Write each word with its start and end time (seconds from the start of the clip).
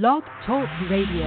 Blog 0.00 0.24
Talk 0.44 0.68
Radio. 0.90 1.24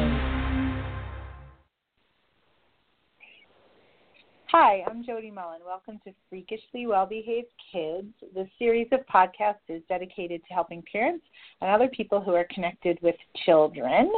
Hi, 4.52 4.84
I'm 4.86 5.05
Jody 5.05 5.32
Mullen. 5.32 5.62
Welcome 5.66 6.02
to 6.04 6.12
Freakishly 6.30 6.86
Well 6.86 7.06
Behaved 7.06 7.48
Kids. 7.72 8.09
This 8.36 8.50
series 8.59 8.88
of 8.92 9.00
podcasts 9.06 9.64
is 9.70 9.82
dedicated 9.88 10.42
to 10.50 10.54
helping 10.54 10.84
parents 10.92 11.23
and 11.62 11.72
other 11.72 11.88
people 11.88 12.20
who 12.20 12.34
are 12.34 12.45
connected 12.54 13.00
with 13.02 13.16
children. 13.45 14.12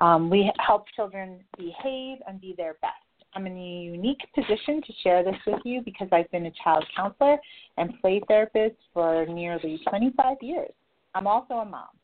Um, 0.00 0.30
we 0.30 0.50
help 0.58 0.86
children 0.96 1.38
behave 1.56 2.18
and 2.26 2.40
be 2.40 2.54
their 2.56 2.74
best. 2.82 2.94
I'm 3.36 3.46
in 3.46 3.56
a 3.56 3.82
unique 3.84 4.26
position 4.34 4.82
to 4.84 4.92
share 5.04 5.22
this 5.22 5.36
with 5.46 5.60
you 5.64 5.80
because 5.84 6.08
I've 6.10 6.30
been 6.32 6.46
a 6.46 6.52
child 6.64 6.84
counselor 6.96 7.36
and 7.76 7.94
play 8.00 8.20
therapist 8.26 8.78
for 8.92 9.26
nearly 9.26 9.78
25 9.88 10.38
years. 10.42 10.72
I'm 11.14 11.28
also 11.28 11.54
a 11.54 11.64
mom. 11.64 11.95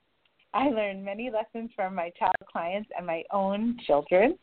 I 0.55 0.69
learned 0.69 1.05
many 1.05 1.30
lessons 1.30 1.70
from 1.74 1.95
my 1.95 2.11
child 2.19 2.34
clients 2.51 2.91
and 2.97 3.06
my 3.06 3.24
own 3.33 3.79
children. 3.87 4.38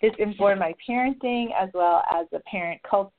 This 0.00 0.12
informed 0.18 0.60
my 0.60 0.74
parenting 0.88 1.48
as 1.58 1.68
well 1.74 2.02
as 2.10 2.26
the 2.32 2.40
parent 2.40 2.80
cult 2.82 3.12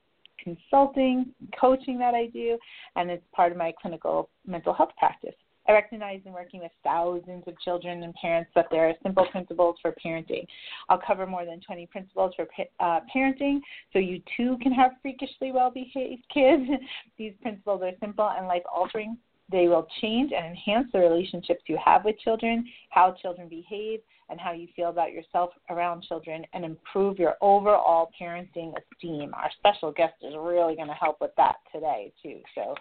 consulting, 0.44 1.34
coaching 1.60 2.00
that 2.00 2.16
I 2.16 2.28
do, 2.28 2.58
and 2.96 3.12
it's 3.12 3.24
part 3.36 3.52
of 3.52 3.58
my 3.58 3.74
clinical 3.80 4.30
mental 4.46 4.74
health 4.74 4.90
practice. 4.98 5.36
I 5.68 5.74
recognize 5.74 6.22
in 6.26 6.34
working 6.34 6.60
with 6.60 6.72
thousands 6.84 7.44
of 7.48 7.60
children 7.62 8.02
and 8.02 8.14
parents 8.16 8.50
that 8.56 8.66
there 8.72 8.90
are 8.90 8.94
simple 9.04 9.28
principles 9.32 9.76
for 9.82 9.94
parenting. 10.04 10.46
I'll 10.90 11.02
cover 11.06 11.28
more 11.28 11.46
than 11.46 11.62
20 11.62 11.86
principles 11.86 12.34
for 12.36 12.48
uh, 12.80 13.02
parenting 13.16 13.60
so 13.94 14.00
you 14.00 14.22
too 14.36 14.58
can 14.62 14.72
have 14.72 14.92
freakishly 15.04 15.52
well 15.52 15.70
behaved 15.70 16.24
kids. 16.34 16.64
These 17.18 17.34
principles 17.44 17.84
are 17.84 17.92
simple 18.00 18.30
and 18.36 18.48
life 18.48 18.64
altering 18.74 19.18
they 19.52 19.68
will 19.68 19.88
change 20.02 20.32
and 20.36 20.46
enhance 20.46 20.88
the 20.94 21.00
relationships 21.00 21.64
you 21.68 21.78
have 21.84 22.06
with 22.06 22.18
children, 22.20 22.66
how 22.90 23.16
children 23.22 23.48
behave, 23.50 24.00
and 24.30 24.40
how 24.40 24.54
you 24.54 24.68
feel 24.76 24.90
about 24.90 25.12
yourself 25.12 25.52
around 25.70 26.04
children, 26.04 26.46
and 26.54 26.64
improve 26.64 27.20
your 27.20 27.36
overall 27.42 28.10
parenting 28.20 28.74
esteem. 28.94 29.34
Our 29.34 29.50
special 29.58 29.92
guest 29.92 30.14
is 30.22 30.34
really 30.38 30.76
going 30.76 30.88
to 30.88 30.94
help 30.94 31.20
with 31.20 31.32
that 31.36 31.58
today, 31.74 32.14
too. 32.24 32.40
So 32.56 32.76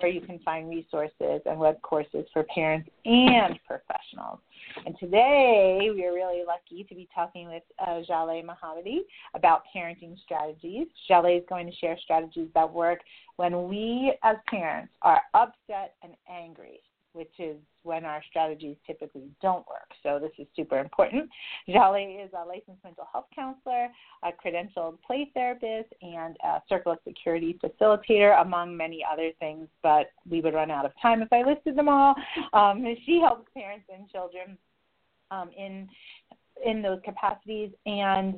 where 0.01 0.11
you 0.11 0.21
can 0.21 0.39
find 0.41 0.69
resources 0.69 1.43
and 1.47 1.59
web 1.59 1.81
courses 1.83 2.27
for 2.33 2.45
parents 2.45 2.89
and 3.05 3.59
professionals. 3.67 4.39
And 4.87 4.95
today 4.99 5.91
we 5.93 6.05
are 6.05 6.13
really 6.13 6.43
lucky 6.47 6.85
to 6.85 6.95
be 6.95 7.09
talking 7.15 7.49
with 7.49 7.63
uh, 7.81 8.03
Jahleh 8.09 8.45
Mohammadi 8.45 8.99
about 9.35 9.63
parenting 9.75 10.17
strategies. 10.25 10.87
Jahleh 11.11 11.39
is 11.39 11.45
going 11.49 11.67
to 11.67 11.77
share 11.77 11.97
strategies 12.03 12.49
that 12.55 12.71
work 12.71 13.01
when 13.37 13.69
we 13.69 14.15
as 14.23 14.37
parents 14.49 14.93
are 15.03 15.23
upset 15.35 15.95
and 16.03 16.13
angry 16.31 16.81
which 17.19 17.33
is 17.41 17.57
when 17.83 18.05
our 18.05 18.23
strategies 18.31 18.77
typically 18.87 19.29
don't 19.43 19.67
work. 19.67 19.91
So 20.05 20.21
this 20.21 20.31
is 20.39 20.47
super 20.55 20.79
important. 20.79 21.29
Jahleh 21.69 22.25
is 22.25 22.31
a 22.33 22.47
licensed 22.47 22.85
mental 22.85 23.09
health 23.13 23.25
counselor, 23.35 23.89
a 24.23 24.29
credentialed 24.29 24.99
play 25.05 25.29
therapist, 25.35 25.93
and 26.01 26.37
a 26.45 26.63
circle 26.69 26.93
of 26.93 26.99
security 27.05 27.59
facilitator, 27.61 28.41
among 28.41 28.77
many 28.77 29.05
other 29.05 29.33
things, 29.41 29.67
but 29.83 30.13
we 30.31 30.41
would 30.41 30.55
run 30.55 30.71
out 30.71 30.87
of 30.87 30.93
time 31.03 31.21
if 31.21 31.33
I 31.33 31.43
listed 31.43 31.77
them 31.77 31.89
all. 31.89 32.15
Um, 32.53 32.85
she 33.05 33.21
helps 33.21 33.51
parents 33.53 33.87
and 33.93 34.09
children 34.09 34.57
um, 35.33 35.51
in 35.59 35.89
in 36.65 36.83
those 36.83 37.01
capacities, 37.05 37.71
and 37.87 38.37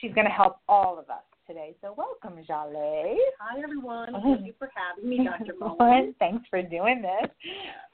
she's 0.00 0.12
going 0.14 0.26
to 0.26 0.32
help 0.32 0.56
all 0.68 0.98
of 0.98 1.10
us 1.10 1.22
today. 1.46 1.74
So 1.80 1.94
welcome, 1.96 2.42
Jahleh. 2.48 3.14
Hi, 3.38 3.60
everyone. 3.62 4.12
Thank 4.22 4.46
you 4.46 4.54
for 4.58 4.70
having 4.74 5.08
me, 5.08 5.24
Dr. 5.24 5.54
Mullen. 5.60 6.14
Thanks 6.18 6.44
for 6.50 6.60
doing 6.62 7.02
this. 7.02 7.30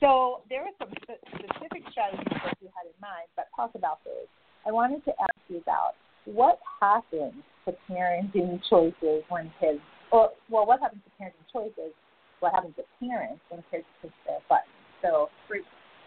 So 0.00 0.42
there 0.48 0.62
were 0.62 0.72
some 0.78 0.88
specific 1.02 1.82
strategies 1.90 2.24
that 2.44 2.56
you 2.60 2.68
had 2.72 2.88
in 2.88 2.96
mind, 3.00 3.28
but 3.36 3.46
talk 3.54 3.72
about 3.74 3.98
those. 4.04 4.26
I 4.66 4.72
wanted 4.72 5.04
to 5.04 5.12
ask 5.20 5.36
you 5.48 5.58
about 5.58 5.92
what 6.24 6.58
happens 6.80 7.34
to 7.66 7.74
parenting 7.90 8.60
choices 8.70 9.22
when 9.28 9.52
kids, 9.60 9.80
or 10.10 10.30
well, 10.48 10.66
what 10.66 10.80
happens 10.80 11.02
to 11.04 11.10
parenting 11.22 11.46
choices? 11.52 11.92
What 12.40 12.54
happens 12.54 12.74
to 12.76 12.84
parents 13.04 13.40
when 13.50 13.62
kids 13.70 13.84
push 14.00 14.12
their 14.26 14.38
buttons? 14.48 14.72
So, 15.02 15.28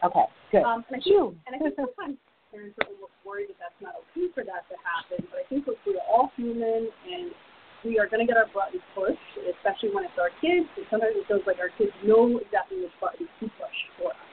okay, 0.04 0.26
good. 0.52 0.64
Um, 0.64 0.84
and, 0.90 1.00
I 1.00 1.04
think, 1.04 1.38
and 1.48 1.56
I 1.56 1.60
think 1.60 1.76
sometimes 1.76 2.18
parents 2.56 2.80
are 2.80 2.88
almost 2.88 3.12
worried 3.28 3.52
that 3.52 3.60
that's 3.60 3.80
not 3.84 4.00
okay 4.00 4.32
for 4.32 4.48
that 4.48 4.64
to 4.72 4.80
happen. 4.80 5.28
But 5.28 5.44
I 5.44 5.46
think 5.52 5.68
look, 5.68 5.76
we're 5.84 6.00
all 6.08 6.32
human, 6.40 6.88
and 6.88 7.36
we 7.84 8.00
are 8.00 8.08
going 8.08 8.24
to 8.24 8.28
get 8.28 8.40
our 8.40 8.48
buttons 8.56 8.82
pushed, 8.96 9.20
especially 9.44 9.92
when 9.92 10.08
it's 10.08 10.16
our 10.16 10.32
kids. 10.40 10.72
And 10.80 10.88
sometimes 10.88 11.20
it 11.20 11.28
feels 11.28 11.44
like 11.44 11.60
our 11.60 11.70
kids 11.76 11.92
know 12.08 12.40
exactly 12.40 12.80
which 12.80 12.96
buttons 13.04 13.28
to 13.44 13.52
push 13.60 13.80
for 14.00 14.16
us. 14.16 14.24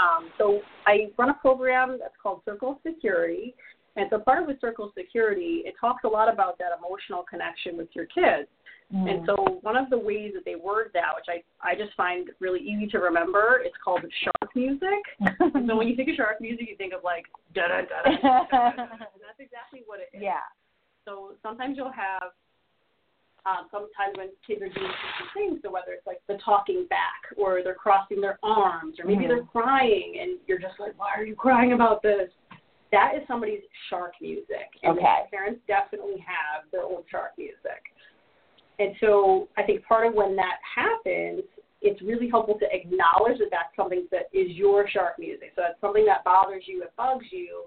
Um, 0.00 0.32
so 0.40 0.64
I 0.88 1.12
run 1.20 1.30
a 1.30 1.38
program 1.38 2.00
that's 2.00 2.16
called 2.18 2.40
Circle 2.48 2.80
Security. 2.80 3.54
And 3.94 4.08
so 4.10 4.18
part 4.18 4.42
of 4.42 4.48
the 4.48 4.58
Circle 4.60 4.90
Security, 4.96 5.62
it 5.68 5.74
talks 5.78 6.02
a 6.02 6.08
lot 6.08 6.32
about 6.32 6.58
that 6.58 6.74
emotional 6.74 7.22
connection 7.28 7.76
with 7.76 7.88
your 7.94 8.06
kids. 8.06 8.48
Mm. 8.92 9.10
And 9.10 9.26
so 9.26 9.58
one 9.62 9.76
of 9.76 9.88
the 9.90 9.98
ways 9.98 10.32
that 10.34 10.44
they 10.44 10.56
word 10.56 10.90
that, 10.94 11.14
which 11.16 11.26
I, 11.28 11.42
I 11.66 11.74
just 11.74 11.94
find 11.96 12.28
really 12.40 12.60
easy 12.60 12.86
to 12.88 12.98
remember, 12.98 13.60
it's 13.64 13.76
called 13.82 14.02
shark 14.22 14.54
music. 14.54 15.02
so 15.66 15.76
when 15.76 15.88
you 15.88 15.96
think 15.96 16.10
of 16.10 16.16
shark 16.16 16.40
music, 16.40 16.68
you 16.68 16.76
think 16.76 16.92
of 16.92 17.02
like 17.02 17.24
da 17.54 17.68
da 17.68 17.80
da 17.82 18.02
da. 18.04 18.72
That's 18.76 19.40
exactly 19.40 19.82
what 19.86 20.00
it 20.00 20.14
is. 20.14 20.22
Yeah. 20.22 20.44
So 21.04 21.34
sometimes 21.42 21.76
you'll 21.76 21.92
have 21.92 22.32
um, 23.46 23.68
sometimes 23.70 24.16
when 24.16 24.28
kids 24.46 24.62
are 24.62 24.72
doing 24.72 24.88
certain 24.88 25.28
things, 25.34 25.60
so 25.62 25.70
whether 25.70 25.92
it's 25.92 26.06
like 26.06 26.20
the 26.28 26.38
talking 26.42 26.86
back 26.88 27.20
or 27.36 27.60
they're 27.62 27.74
crossing 27.74 28.20
their 28.20 28.38
arms 28.42 28.96
or 28.98 29.04
maybe 29.04 29.24
mm 29.24 29.28
they're 29.28 29.44
crying 29.44 30.18
and 30.20 30.38
you're 30.46 30.58
just 30.58 30.78
like, 30.78 30.92
why 30.98 31.08
are 31.16 31.24
you 31.24 31.34
crying 31.34 31.72
about 31.72 32.02
this? 32.02 32.28
That 32.92 33.12
is 33.16 33.22
somebody's 33.26 33.62
shark 33.90 34.12
music. 34.20 34.68
And 34.82 34.98
okay. 34.98 35.24
parents 35.30 35.60
definitely 35.66 36.24
have 36.24 36.70
their 36.72 36.84
own 36.84 37.02
shark 37.10 37.32
music. 37.36 37.82
And 38.78 38.94
so 39.00 39.48
I 39.56 39.62
think 39.62 39.84
part 39.84 40.06
of 40.06 40.14
when 40.14 40.34
that 40.36 40.58
happens, 40.62 41.42
it's 41.80 42.00
really 42.02 42.28
helpful 42.28 42.58
to 42.58 42.66
acknowledge 42.72 43.38
that 43.38 43.48
that's 43.50 43.74
something 43.76 44.06
that 44.10 44.28
is 44.32 44.50
your 44.56 44.88
shark 44.88 45.18
music. 45.18 45.52
So 45.54 45.62
it's 45.68 45.80
something 45.80 46.04
that 46.06 46.24
bothers 46.24 46.64
you, 46.66 46.82
it 46.82 46.92
bugs 46.96 47.26
you, 47.30 47.64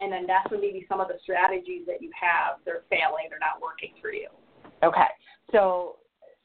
and 0.00 0.12
then 0.12 0.26
that's 0.26 0.50
when 0.50 0.60
maybe 0.60 0.84
some 0.88 1.00
of 1.00 1.08
the 1.08 1.14
strategies 1.22 1.86
that 1.86 2.02
you 2.02 2.10
have 2.20 2.58
they're 2.64 2.82
failing, 2.90 3.26
they're 3.30 3.38
not 3.38 3.62
working 3.62 3.94
for 4.00 4.12
you. 4.12 4.28
Okay, 4.82 5.08
so 5.50 5.96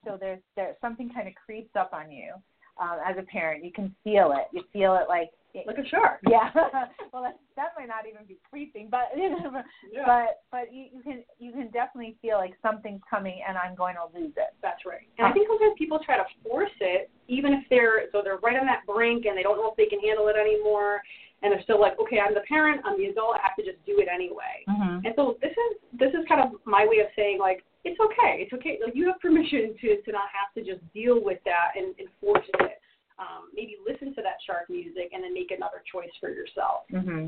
so 0.06 0.17
there's 0.19 0.39
there's 0.55 0.75
something 0.81 1.09
kind 1.13 1.27
of 1.27 1.33
creeps 1.35 1.75
up 1.75 1.91
on 1.94 2.12
you 2.12 2.33
um, 2.81 3.00
as 3.05 3.17
a 3.17 3.23
parent. 3.23 3.65
You 3.65 3.71
can 3.71 3.94
feel 4.03 4.31
it. 4.31 4.47
You 4.53 4.63
feel 4.71 4.95
it 4.95 5.09
like 5.09 5.29
like 5.66 5.78
a 5.78 5.88
shark. 5.88 6.19
Yeah. 6.30 6.51
well, 7.13 7.24
that, 7.24 7.40
that 7.56 7.74
might 7.78 7.88
not 7.88 8.06
even 8.06 8.25
be 8.28 8.38
creeping, 8.50 8.88
but 8.92 9.10
you 9.16 9.30
know, 9.34 9.63
yeah. 9.92 10.06
but 10.06 10.46
but 10.51 10.74
you, 10.74 10.86
you 10.94 11.01
can 11.01 11.24
you 11.40 11.51
can 11.51 11.69
definitely 11.72 12.16
feel 12.22 12.38
like 12.38 12.54
something's 12.62 13.01
coming 13.10 13.42
and 13.48 13.57
I'm 13.57 13.75
going 13.75 13.96
to 13.96 14.06
lose 14.13 14.34
it. 14.38 14.54
That's 14.62 14.86
right. 14.86 15.07
And 15.18 15.25
I 15.28 15.31
think 15.31 15.48
sometimes 15.48 15.74
people 15.78 16.00
try 16.06 16.18
to 16.18 16.25
force 16.44 16.75
it, 16.80 17.10
even 17.28 17.54
if 17.54 17.63
they're 17.69 18.06
so 18.12 18.22
they're 18.24 18.38
right 18.38 18.60
on 18.60 18.66
that 18.68 18.86
brink 18.86 19.25
and 19.25 19.38
they 19.38 19.44
don't 19.44 19.57
know 19.57 19.72
if 19.72 19.78
they 19.78 19.88
can 19.88 20.00
handle 20.00 20.28
it 20.28 20.36
anymore, 20.38 21.01
and 21.42 21.51
they're 21.51 21.63
still 21.63 21.80
like, 21.80 22.00
okay, 22.00 22.19
I'm 22.19 22.34
the 22.34 22.46
parent, 22.48 22.81
I'm 22.86 22.98
the 22.98 23.06
adult, 23.06 23.38
I 23.38 23.42
have 23.48 23.56
to 23.57 23.63
just 23.63 23.84
do 23.86 23.98
it 24.00 24.07
anyway. 24.12 24.68
Mm-hmm. 24.68 25.06
And 25.06 25.13
so 25.16 25.38
this 25.42 25.51
is 25.56 25.72
this 25.98 26.13
is 26.13 26.28
kind 26.28 26.42
of 26.42 26.60
my 26.66 26.86
way 26.86 27.00
of 27.00 27.10
saying 27.16 27.40
like 27.40 27.63
it's 27.86 28.00
okay, 28.00 28.44
it's 28.44 28.54
okay. 28.54 28.78
Like 28.84 28.94
you 28.94 29.07
have 29.07 29.19
permission 29.19 29.74
to 29.81 30.01
to 30.04 30.12
not 30.12 30.30
have 30.30 30.54
to 30.54 30.62
just 30.62 30.86
deal 30.94 31.24
with 31.24 31.40
that 31.46 31.74
and, 31.74 31.96
and 31.98 32.07
force 32.22 32.46
it 32.60 32.78
um, 33.19 33.50
maybe 33.54 33.75
listen 33.86 34.16
to 34.16 34.21
that 34.21 34.38
shark 34.48 34.69
music 34.69 35.12
and 35.13 35.24
then 35.24 35.33
make 35.33 35.51
another 35.51 35.83
choice 35.92 36.12
for 36.19 36.30
yourself. 36.30 36.88
Mm-hmm. 36.92 37.27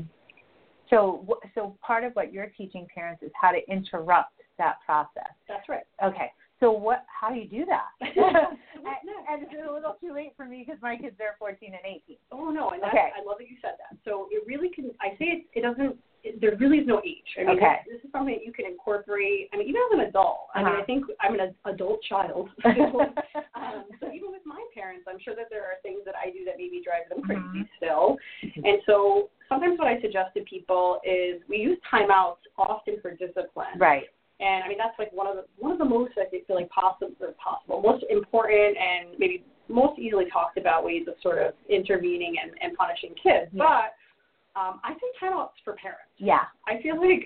So, 0.90 1.24
so 1.54 1.76
part 1.80 2.04
of 2.04 2.12
what 2.14 2.32
you're 2.32 2.52
teaching 2.56 2.86
parents 2.92 3.22
is 3.22 3.30
how 3.40 3.52
to 3.52 3.60
interrupt 3.70 4.32
that 4.58 4.76
process. 4.84 5.32
That's 5.48 5.68
right. 5.68 5.84
Okay. 6.04 6.32
So 6.60 6.70
what? 6.70 7.04
How 7.08 7.30
do 7.30 7.36
you 7.36 7.48
do 7.48 7.64
that? 7.66 7.90
and, 8.00 8.16
and 9.28 9.42
it's 9.42 9.52
a 9.68 9.72
little 9.72 9.96
too 10.00 10.14
late 10.14 10.32
for 10.36 10.44
me 10.44 10.64
because 10.64 10.80
my 10.80 10.96
kids 10.96 11.16
are 11.20 11.34
14 11.38 11.58
and 11.74 11.82
18. 11.84 12.16
Oh 12.30 12.50
no, 12.50 12.70
and 12.70 12.82
that's, 12.82 12.94
Okay. 12.94 13.10
I 13.18 13.26
love 13.26 13.38
that 13.38 13.50
you 13.50 13.56
said 13.60 13.74
that. 13.78 13.98
So 14.04 14.28
it 14.30 14.44
really 14.46 14.68
can. 14.68 14.90
I 15.00 15.16
say 15.18 15.24
it. 15.26 15.46
It 15.54 15.62
doesn't. 15.62 15.96
There 16.40 16.54
really 16.56 16.78
is 16.78 16.86
no 16.86 17.00
age. 17.04 17.26
I 17.38 17.44
mean, 17.44 17.56
Okay. 17.58 17.80
this, 17.86 17.96
this 17.98 18.04
is 18.06 18.12
something 18.12 18.34
that 18.34 18.44
you 18.44 18.52
can 18.52 18.64
incorporate. 18.66 19.48
I 19.52 19.56
mean, 19.56 19.68
even 19.68 19.80
as 19.90 19.98
an 19.98 20.04
adult. 20.06 20.48
I 20.54 20.58
mean, 20.62 20.68
Uh-huh. 20.72 20.82
I 20.82 20.84
think 20.84 21.06
I'm 21.20 21.34
an 21.38 21.54
adult 21.64 22.02
child. 22.04 22.48
um, 22.64 23.84
so 24.00 24.06
even 24.12 24.30
with 24.30 24.42
my 24.46 24.62
parents, 24.74 25.06
I'm 25.08 25.18
sure 25.18 25.34
that 25.34 25.48
there 25.50 25.62
are 25.62 25.76
things 25.82 26.00
that 26.04 26.14
I 26.14 26.30
do 26.30 26.44
that 26.44 26.54
maybe 26.58 26.80
drive 26.84 27.08
them 27.08 27.22
crazy 27.22 27.42
Mhm. 27.42 27.68
still. 27.76 28.16
And 28.42 28.78
so 28.86 29.30
sometimes 29.48 29.78
what 29.78 29.88
I 29.88 30.00
suggest 30.00 30.34
to 30.34 30.42
people 30.42 31.00
is 31.04 31.42
we 31.48 31.58
use 31.58 31.78
timeouts 31.90 32.42
often 32.56 33.00
for 33.00 33.10
discipline. 33.12 33.78
right. 33.78 34.08
And 34.40 34.64
I 34.64 34.68
mean 34.68 34.78
that's 34.78 34.98
like 34.98 35.12
one 35.12 35.26
of 35.28 35.36
the 35.36 35.44
one 35.58 35.70
of 35.72 35.78
the 35.78 35.84
most 35.84 36.12
I 36.18 36.24
feel 36.28 36.56
like 36.56 36.68
possible 36.70 37.14
or 37.20 37.32
possible, 37.32 37.80
most 37.80 38.04
important 38.10 38.76
and 38.76 39.16
maybe 39.18 39.44
most 39.68 39.98
easily 40.00 40.26
talked 40.30 40.58
about 40.58 40.84
ways 40.84 41.06
of 41.06 41.14
sort 41.22 41.38
of 41.38 41.54
intervening 41.68 42.34
and, 42.42 42.50
and 42.60 42.76
punishing 42.76 43.14
kids. 43.22 43.50
Yeah. 43.52 43.62
But 43.62 43.94
um, 44.56 44.80
I 44.84 44.94
think 44.94 45.16
timeouts 45.20 45.56
for 45.64 45.74
parents. 45.74 46.12
Yeah. 46.18 46.44
I 46.66 46.80
feel 46.82 47.00
like 47.00 47.24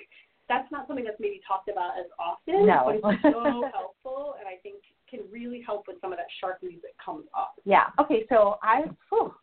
that's 0.48 0.70
not 0.70 0.86
something 0.86 1.04
that's 1.04 1.18
maybe 1.18 1.40
talked 1.46 1.68
about 1.68 1.98
as 1.98 2.06
often, 2.18 2.66
No. 2.66 2.98
but 3.02 3.14
it's 3.14 3.22
so 3.22 3.68
helpful 3.74 4.36
and 4.38 4.46
I 4.46 4.56
think 4.62 4.76
can 5.10 5.20
really 5.30 5.62
help 5.64 5.84
with 5.88 6.00
some 6.00 6.12
of 6.12 6.18
that 6.18 6.26
sharpness 6.40 6.74
that 6.82 6.92
comes 7.04 7.24
up. 7.36 7.54
Yeah. 7.64 7.86
Okay. 8.00 8.24
So 8.28 8.58
I, 8.62 8.82
whew, 9.08 9.34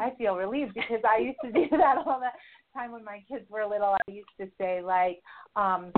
I 0.00 0.10
feel 0.16 0.36
relieved 0.36 0.74
because 0.74 1.02
I 1.08 1.18
used 1.18 1.38
to 1.44 1.52
do 1.52 1.68
that 1.76 1.98
all 2.06 2.20
the 2.20 2.30
time 2.74 2.92
when 2.92 3.04
my 3.04 3.22
kids 3.28 3.44
were 3.50 3.64
little. 3.66 3.96
I 4.06 4.10
used 4.10 4.28
to 4.40 4.48
say 4.58 4.80
like, 4.82 5.20
um, 5.56 5.92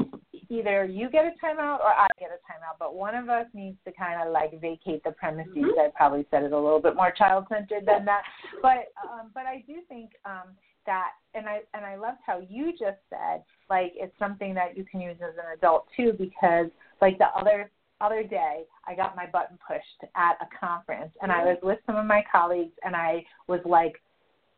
either 0.49 0.85
you 0.85 1.09
get 1.11 1.25
a 1.25 1.33
timeout 1.45 1.81
or 1.81 1.93
I 1.93 2.07
get 2.19 2.31
a 2.31 2.41
timeout, 2.51 2.79
but 2.79 2.95
one 2.95 3.15
of 3.15 3.29
us 3.29 3.47
needs 3.55 3.79
to 3.87 3.93
kind 3.93 4.21
of 4.27 4.33
like 4.33 4.61
vacate 4.61 5.03
the 5.05 5.13
premises. 5.13 5.55
Mhm. 5.57 5.79
I 5.79 5.91
probably 5.95 6.27
said 6.31 6.43
it 6.43 6.53
a 6.53 6.59
little 6.59 6.81
bit 6.81 6.97
more 6.97 7.11
child 7.13 7.47
centered 7.49 7.87
than 7.87 8.05
that, 8.07 8.23
but 8.61 8.93
um, 9.03 9.31
but 9.33 9.47
I 9.47 9.65
do 9.67 9.81
think 9.89 10.11
um, 10.25 10.57
that, 10.87 11.11
and 11.35 11.47
I 11.47 11.61
and 11.75 11.85
I 11.85 11.97
loved 11.97 12.19
how 12.27 12.41
you 12.49 12.73
just 12.73 12.99
said 13.09 13.43
like 13.69 13.93
it's 13.95 14.17
something 14.19 14.55
that 14.55 14.77
you 14.77 14.85
can 14.85 15.01
use 15.01 15.17
as 15.23 15.35
an 15.35 15.57
adult 15.57 15.87
too 15.97 16.13
because 16.19 16.67
like 17.01 17.19
the 17.19 17.29
other 17.37 17.71
other 18.01 18.23
day 18.23 18.65
I 18.87 18.95
got 18.95 19.17
my 19.17 19.27
button 19.27 19.59
pushed 19.67 20.11
at 20.17 20.37
a 20.41 20.47
conference 20.59 21.13
and 21.23 21.31
I 21.31 21.45
was 21.45 21.59
with 21.63 21.79
some 21.87 21.97
of 21.97 22.07
my 22.07 22.25
colleagues 22.31 22.73
and 22.85 22.97
I 22.97 23.25
was 23.47 23.61
like 23.65 23.95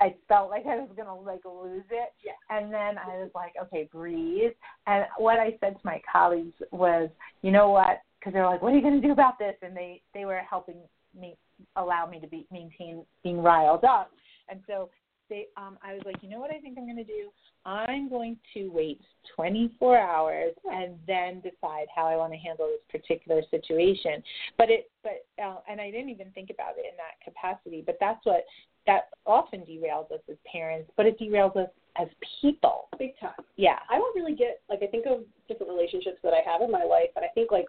I 0.01 0.17
felt 0.29 0.51
like 0.51 0.67
I 0.67 0.77
was 0.77 0.89
gonna 0.97 1.15
like 1.15 1.45
lose 1.45 1.85
it. 1.91 2.13
Yeah. 2.25 2.33
And 2.51 2.73
then 2.73 2.99
I 2.99 3.19
was 3.19 3.31
like, 3.37 3.53
okay, 3.63 3.89
breathe. 3.93 4.53
And 4.87 5.05
what 5.17 5.39
I 5.39 5.57
said 5.61 5.75
to 5.75 5.81
my 5.85 6.01
colleagues 6.11 6.55
was, 6.73 7.09
you 7.43 7.53
know 7.53 7.71
what? 7.71 8.01
Because 8.19 8.33
they're 8.33 8.47
like, 8.47 8.63
what 8.63 8.73
are 8.73 8.77
you 8.77 8.83
gonna 8.83 9.01
do 9.01 9.13
about 9.13 9.39
this? 9.39 9.55
And 9.63 9.77
they 9.77 10.03
they 10.15 10.25
were 10.25 10.41
helping 10.49 10.77
me 11.19 11.37
allow 11.77 12.07
me 12.07 12.19
to 12.21 12.27
be 12.27 12.47
maintain 12.51 13.05
being 13.23 13.43
riled 13.43 13.85
up. 13.85 14.11
And 14.49 14.61
so 14.67 14.91
they 15.33 15.47
um 15.57 15.79
I 15.83 15.95
was 15.95 16.03
like, 16.05 16.17
you 16.23 16.29
know 16.29 16.39
what 16.39 16.51
I 16.51 16.61
think 16.61 16.77
I'm 16.79 16.87
gonna 16.87 17.03
do? 17.05 17.33
I'm 17.65 18.09
going 18.09 18.37
to 18.55 18.69
wait 18.69 19.01
24 19.37 19.99
hours 19.99 20.53
and 20.65 20.95
then 21.07 21.41
decide 21.41 21.87
how 21.95 22.07
I 22.07 22.17
want 22.17 22.33
to 22.33 22.39
handle 22.39 22.69
this 22.69 23.01
particular 23.01 23.41
situation. 23.51 24.23
But 24.59 24.69
it, 24.69 24.91
but 25.03 25.25
uh, 25.43 25.59
and 25.71 25.81
I 25.81 25.91
didn't 25.91 26.11
even 26.11 26.31
think 26.33 26.51
about 26.51 26.75
it 26.77 26.85
in 26.91 26.97
that 26.99 27.23
capacity. 27.25 27.83
But 27.85 27.99
that's 28.01 28.25
what 28.27 28.45
that 28.87 29.11
often 29.27 29.61
derails 29.61 30.11
us 30.11 30.21
as 30.29 30.37
parents, 30.51 30.91
but 30.97 31.07
it 31.07 31.19
derails 31.21 31.57
us 31.57 31.71
as 32.01 32.09
people. 32.41 32.89
Big 32.99 33.19
time. 33.21 33.31
Yeah. 33.57 33.79
I 33.89 33.95
don't 33.97 34.15
really 34.17 34.35
get 34.35 34.61
like 34.69 34.81
I 34.83 34.87
think 34.87 35.07
of 35.07 35.21
different 35.49 35.71
relationships 35.71 36.19
that 36.25 36.33
I 36.33 36.43
have 36.45 36.63
in 36.63 36.71
my 36.71 36.85
life, 36.85 37.11
and 37.17 37.25
I 37.25 37.29
think 37.29 37.53
like 37.53 37.67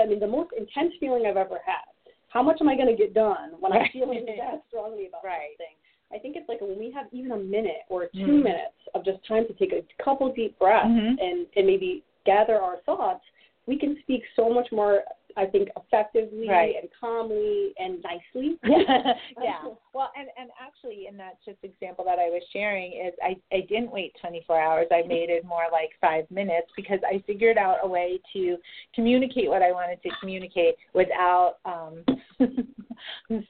I 0.00 0.06
mean 0.06 0.20
the 0.20 0.26
most 0.26 0.50
intense 0.56 0.92
feeling 1.00 1.24
I've 1.26 1.38
ever 1.38 1.58
had. 1.64 1.88
How 2.28 2.42
much 2.42 2.58
am 2.60 2.68
I 2.68 2.74
going 2.74 2.90
to 2.90 2.96
get 3.00 3.14
done 3.14 3.52
when 3.60 3.72
I'm 3.72 3.86
feeling 3.92 4.26
that 4.38 4.64
strongly 4.68 5.06
about 5.06 5.22
Right. 5.24 5.54
something? 5.54 5.76
I 6.12 6.18
think 6.18 6.36
it's 6.36 6.48
like 6.48 6.60
when 6.60 6.78
we 6.78 6.90
have 6.92 7.06
even 7.12 7.32
a 7.32 7.36
minute 7.36 7.82
or 7.88 8.06
two 8.06 8.38
Mm. 8.38 8.42
minutes 8.44 8.76
of 8.94 9.04
just 9.04 9.24
time 9.26 9.46
to 9.46 9.52
take 9.54 9.72
a 9.72 9.82
couple 10.02 10.28
deep 10.32 10.58
breaths 10.58 10.88
Mhm. 10.88 11.18
and 11.20 11.46
and 11.56 11.66
maybe 11.66 12.02
gather 12.24 12.60
our 12.60 12.78
thoughts, 12.78 13.24
we 13.66 13.76
can 13.76 13.98
speak 14.02 14.24
so 14.36 14.48
much 14.50 14.70
more. 14.72 15.04
I 15.36 15.46
think 15.46 15.68
effectively 15.76 16.48
Right. 16.48 16.76
and 16.80 16.88
calmly 16.92 17.74
and 17.76 18.00
nicely. 18.04 18.56
yeah, 18.62 19.18
yeah. 19.42 19.64
Well, 19.92 20.12
and 20.16 20.28
and 20.36 20.50
actually, 20.60 21.08
in 21.08 21.16
that 21.16 21.38
just 21.44 21.58
example 21.64 22.04
that 22.04 22.20
I 22.20 22.30
was 22.30 22.42
sharing 22.52 22.92
is 22.92 23.12
I 23.20 23.36
I 23.50 23.62
didn't 23.62 23.90
wait 23.90 24.14
24 24.20 24.60
hours. 24.60 24.86
I 24.92 25.02
made 25.02 25.30
it 25.30 25.44
more 25.44 25.64
like 25.72 25.90
five 26.00 26.30
minutes 26.30 26.70
because 26.76 27.00
I 27.04 27.18
figured 27.26 27.58
out 27.58 27.78
a 27.82 27.88
way 27.88 28.20
to 28.32 28.58
communicate 28.94 29.48
what 29.48 29.62
I 29.62 29.72
wanted 29.72 30.00
to 30.04 30.10
communicate 30.20 30.76
without 30.92 31.56
um 31.64 32.04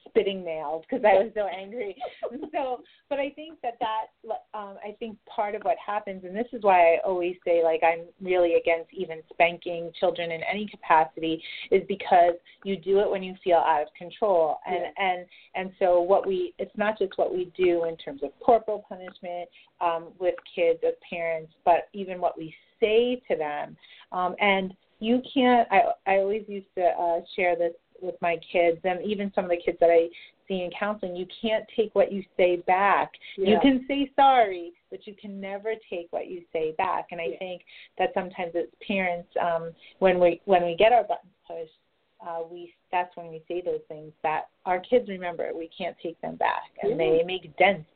spitting 0.07 0.43
nails 0.43 0.83
because 0.89 1.03
I 1.05 1.13
was 1.13 1.31
so 1.35 1.47
angry. 1.47 1.95
so, 2.51 2.81
but 3.09 3.19
I 3.19 3.29
think 3.31 3.59
that 3.61 3.77
that 3.79 4.07
um 4.53 4.77
I 4.83 4.95
think 4.99 5.17
part 5.33 5.55
of 5.55 5.61
what 5.63 5.77
happens, 5.85 6.23
and 6.23 6.35
this 6.35 6.47
is 6.53 6.63
why 6.63 6.95
I 6.95 6.97
always 7.05 7.35
say 7.45 7.63
like 7.63 7.81
I'm 7.83 8.05
really 8.21 8.55
against 8.55 8.93
even 8.93 9.21
spanking 9.31 9.91
children 9.99 10.31
in 10.31 10.41
any 10.43 10.67
capacity, 10.67 11.41
is 11.71 11.83
because 11.87 12.35
you 12.63 12.77
do 12.77 12.99
it 12.99 13.09
when 13.09 13.23
you 13.23 13.35
feel 13.43 13.57
out 13.57 13.81
of 13.83 13.87
control 13.97 14.59
and 14.65 14.75
Yeah. 14.75 14.91
and 14.97 15.25
and 15.55 15.71
so 15.79 16.01
what 16.01 16.27
we 16.27 16.53
it's 16.57 16.75
not 16.77 16.97
just 16.97 17.17
what 17.17 17.33
we 17.33 17.51
do 17.57 17.85
in 17.85 17.97
terms 17.97 18.23
of 18.23 18.31
corporal 18.39 18.85
punishment 18.87 19.49
um, 19.81 20.13
with 20.19 20.35
kids 20.53 20.79
as 20.85 20.93
parents 21.09 21.53
but 21.63 21.89
even 21.93 22.19
what 22.19 22.37
we 22.37 22.53
say 22.79 23.21
to 23.27 23.35
them 23.35 23.75
um, 24.11 24.35
and 24.39 24.73
you 24.99 25.21
can't 25.33 25.67
i 25.71 25.81
i 26.07 26.15
always 26.17 26.43
used 26.47 26.67
to 26.75 26.83
uh, 26.83 27.19
share 27.35 27.55
this 27.55 27.73
with 28.01 28.15
my 28.21 28.37
kids 28.51 28.79
and 28.83 29.03
even 29.05 29.31
some 29.33 29.45
of 29.45 29.49
the 29.49 29.57
kids 29.63 29.77
that 29.79 29.89
i 29.89 30.07
see 30.47 30.61
in 30.63 30.69
counseling 30.77 31.15
you 31.15 31.25
can't 31.41 31.65
take 31.75 31.93
what 31.95 32.11
you 32.11 32.23
say 32.37 32.57
back 32.67 33.11
you 33.35 33.57
can 33.61 33.83
say 33.87 34.11
sorry 34.15 34.71
but 34.91 35.05
you 35.07 35.15
can 35.19 35.41
never 35.41 35.73
take 35.89 36.07
what 36.11 36.27
you 36.27 36.43
say 36.53 36.73
back 36.77 37.07
and 37.11 37.19
i 37.19 37.27
Yeah. 37.31 37.39
think 37.39 37.61
that 37.97 38.13
sometimes 38.13 38.53
as 38.55 38.65
parents 38.85 39.29
um 39.41 39.71
when 39.99 40.19
we 40.19 40.41
when 40.45 40.63
we 40.63 40.75
get 40.75 40.93
our 40.93 41.03
buttons 41.03 41.33
pushed 41.47 41.71
uh, 42.25 42.41
we 42.49 42.73
that's 42.91 43.15
when 43.17 43.27
we 43.27 43.43
say 43.47 43.61
those 43.61 43.81
things 43.87 44.11
that 44.23 44.49
our 44.65 44.79
kids 44.79 45.07
remember. 45.09 45.51
We 45.55 45.69
can't 45.77 45.95
take 46.01 46.19
them 46.21 46.35
back, 46.35 46.71
and 46.81 46.91
Yeah. 46.91 46.97
they 46.97 47.23
make 47.23 47.55
dents 47.57 47.89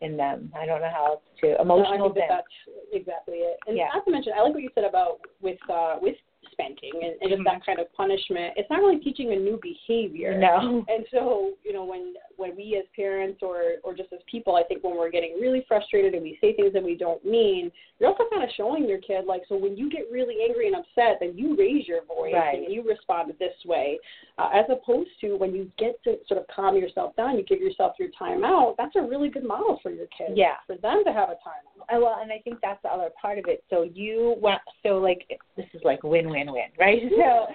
in 0.00 0.16
them. 0.16 0.52
I 0.54 0.66
don't 0.66 0.80
know 0.80 0.90
how 0.90 1.06
else 1.06 1.22
to 1.40 1.48
No, 1.48 1.56
I 1.56 1.62
emotional 1.62 2.12
think 2.12 2.14
that 2.14 2.28
dents. 2.28 2.44
that's 2.66 2.78
exactly 2.92 3.38
it. 3.38 3.58
And 3.66 3.76
Yeah. 3.76 3.88
not 3.92 4.04
to 4.04 4.10
mention, 4.10 4.32
I 4.34 4.42
like 4.42 4.54
what 4.54 4.62
you 4.62 4.70
said 4.74 4.84
about 4.84 5.20
with 5.40 5.58
uh, 5.70 5.98
with 6.00 6.16
spanking 6.52 6.92
and, 6.94 7.14
and 7.20 7.30
just 7.30 7.40
Mhm. 7.40 7.44
that 7.44 7.64
kind 7.64 7.78
of 7.78 7.92
punishment. 7.92 8.54
It's 8.56 8.68
not 8.70 8.80
really 8.80 8.98
teaching 8.98 9.32
a 9.32 9.36
new 9.36 9.58
behavior. 9.62 10.36
No. 10.38 10.84
And 10.88 11.06
so, 11.10 11.52
you 11.64 11.72
know, 11.72 11.84
when 11.84 12.14
when 12.36 12.56
we 12.56 12.76
as 12.76 12.84
parents 12.96 13.42
or 13.42 13.74
or 13.84 13.94
just 13.94 14.12
as 14.12 14.20
people, 14.30 14.56
I 14.56 14.64
think 14.64 14.82
when 14.82 14.96
we're 14.96 15.10
getting 15.10 15.38
really 15.40 15.62
frustrated 15.68 16.14
and 16.14 16.22
we 16.22 16.36
say 16.40 16.52
things 16.54 16.72
that 16.72 16.82
we 16.82 16.96
don't 16.96 17.24
mean, 17.24 17.70
you're 17.98 18.10
also 18.10 18.24
kind 18.30 18.42
of 18.42 18.50
showing 18.56 18.88
your 18.88 18.98
kid 18.98 19.24
like, 19.26 19.42
so 19.48 19.56
when 19.56 19.76
you 19.76 19.88
get 19.88 20.10
really 20.10 20.42
angry 20.42 20.66
and 20.66 20.74
upset, 20.76 21.18
then 21.20 21.36
you 21.36 21.54
raise 21.56 21.86
your 21.86 22.02
voice 22.04 22.34
Right. 22.34 22.58
and 22.64 22.72
you 22.72 22.82
respond 22.82 23.32
this 23.38 23.54
way, 23.64 23.98
uh, 24.38 24.50
as 24.52 24.64
opposed 24.68 25.10
to 25.20 25.36
when 25.36 25.54
you 25.54 25.70
get 25.78 26.02
to 26.04 26.18
sort 26.26 26.40
of 26.40 26.46
calm 26.48 26.76
yourself 26.76 27.14
down, 27.16 27.36
you 27.38 27.44
give 27.44 27.60
yourself 27.60 27.94
your 27.98 28.08
time 28.18 28.44
out. 28.44 28.74
That's 28.76 28.96
a 28.96 29.02
really 29.02 29.28
good 29.28 29.44
model 29.44 29.78
for 29.82 29.90
your 29.90 30.06
kids. 30.08 30.32
Yeah. 30.36 30.56
For 30.66 30.76
them 30.76 31.04
to 31.04 31.12
have 31.12 31.28
a 31.30 31.36
time 31.36 31.62
out. 31.80 31.86
Uh, 31.94 32.00
well, 32.00 32.18
and 32.20 32.32
I 32.32 32.38
think 32.40 32.58
that's 32.62 32.82
the 32.82 32.88
other 32.92 33.10
part 33.20 33.38
of 33.38 33.44
it. 33.46 33.62
So 33.70 33.82
you 33.82 34.34
want 34.40 34.60
so 34.82 34.98
like 34.98 35.38
this 35.56 35.66
is 35.74 35.82
like 35.84 36.02
win 36.02 36.30
win 36.34 36.52
win, 36.52 36.68
right? 36.78 37.02
So 37.10 37.46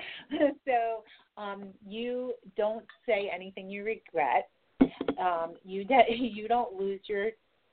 so 0.66 1.42
um, 1.42 1.68
you 1.88 2.34
don't 2.58 2.86
say 3.06 3.32
anything 3.34 3.70
you 3.70 3.84
regret. 3.84 4.50
Um, 5.20 5.54
you 5.64 5.84
de- 5.86 6.06
you 6.10 6.48
don't 6.48 6.74
lose 6.74 7.02
your 7.06 7.30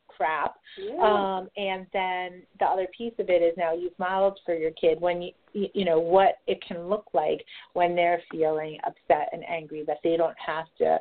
crap. 0.09 0.57
Yeah. 0.79 1.03
Um, 1.03 1.49
and 1.57 1.87
then 1.93 2.43
the 2.59 2.65
other 2.65 2.87
piece 2.97 3.13
of 3.19 3.29
it 3.29 3.43
is 3.43 3.55
now 3.57 3.75
you've 3.75 3.99
modeled 3.99 4.41
for 4.45 4.55
your 4.55 4.71
kid 4.73 5.01
when 5.01 5.23
you 5.23 5.33
you 5.53 5.69
you 5.75 5.85
know 5.85 5.99
what 5.99 6.39
it 6.47 6.63
can 6.67 6.89
look 6.89 7.07
like 7.13 7.45
when 7.75 7.95
they're 7.95 8.23
feeling 8.31 8.79
upset 8.87 9.29
and 9.33 9.43
angry 9.49 9.85
that 9.87 9.99
they 10.03 10.17
don't 10.17 10.37
have 10.45 10.67
to 10.79 10.99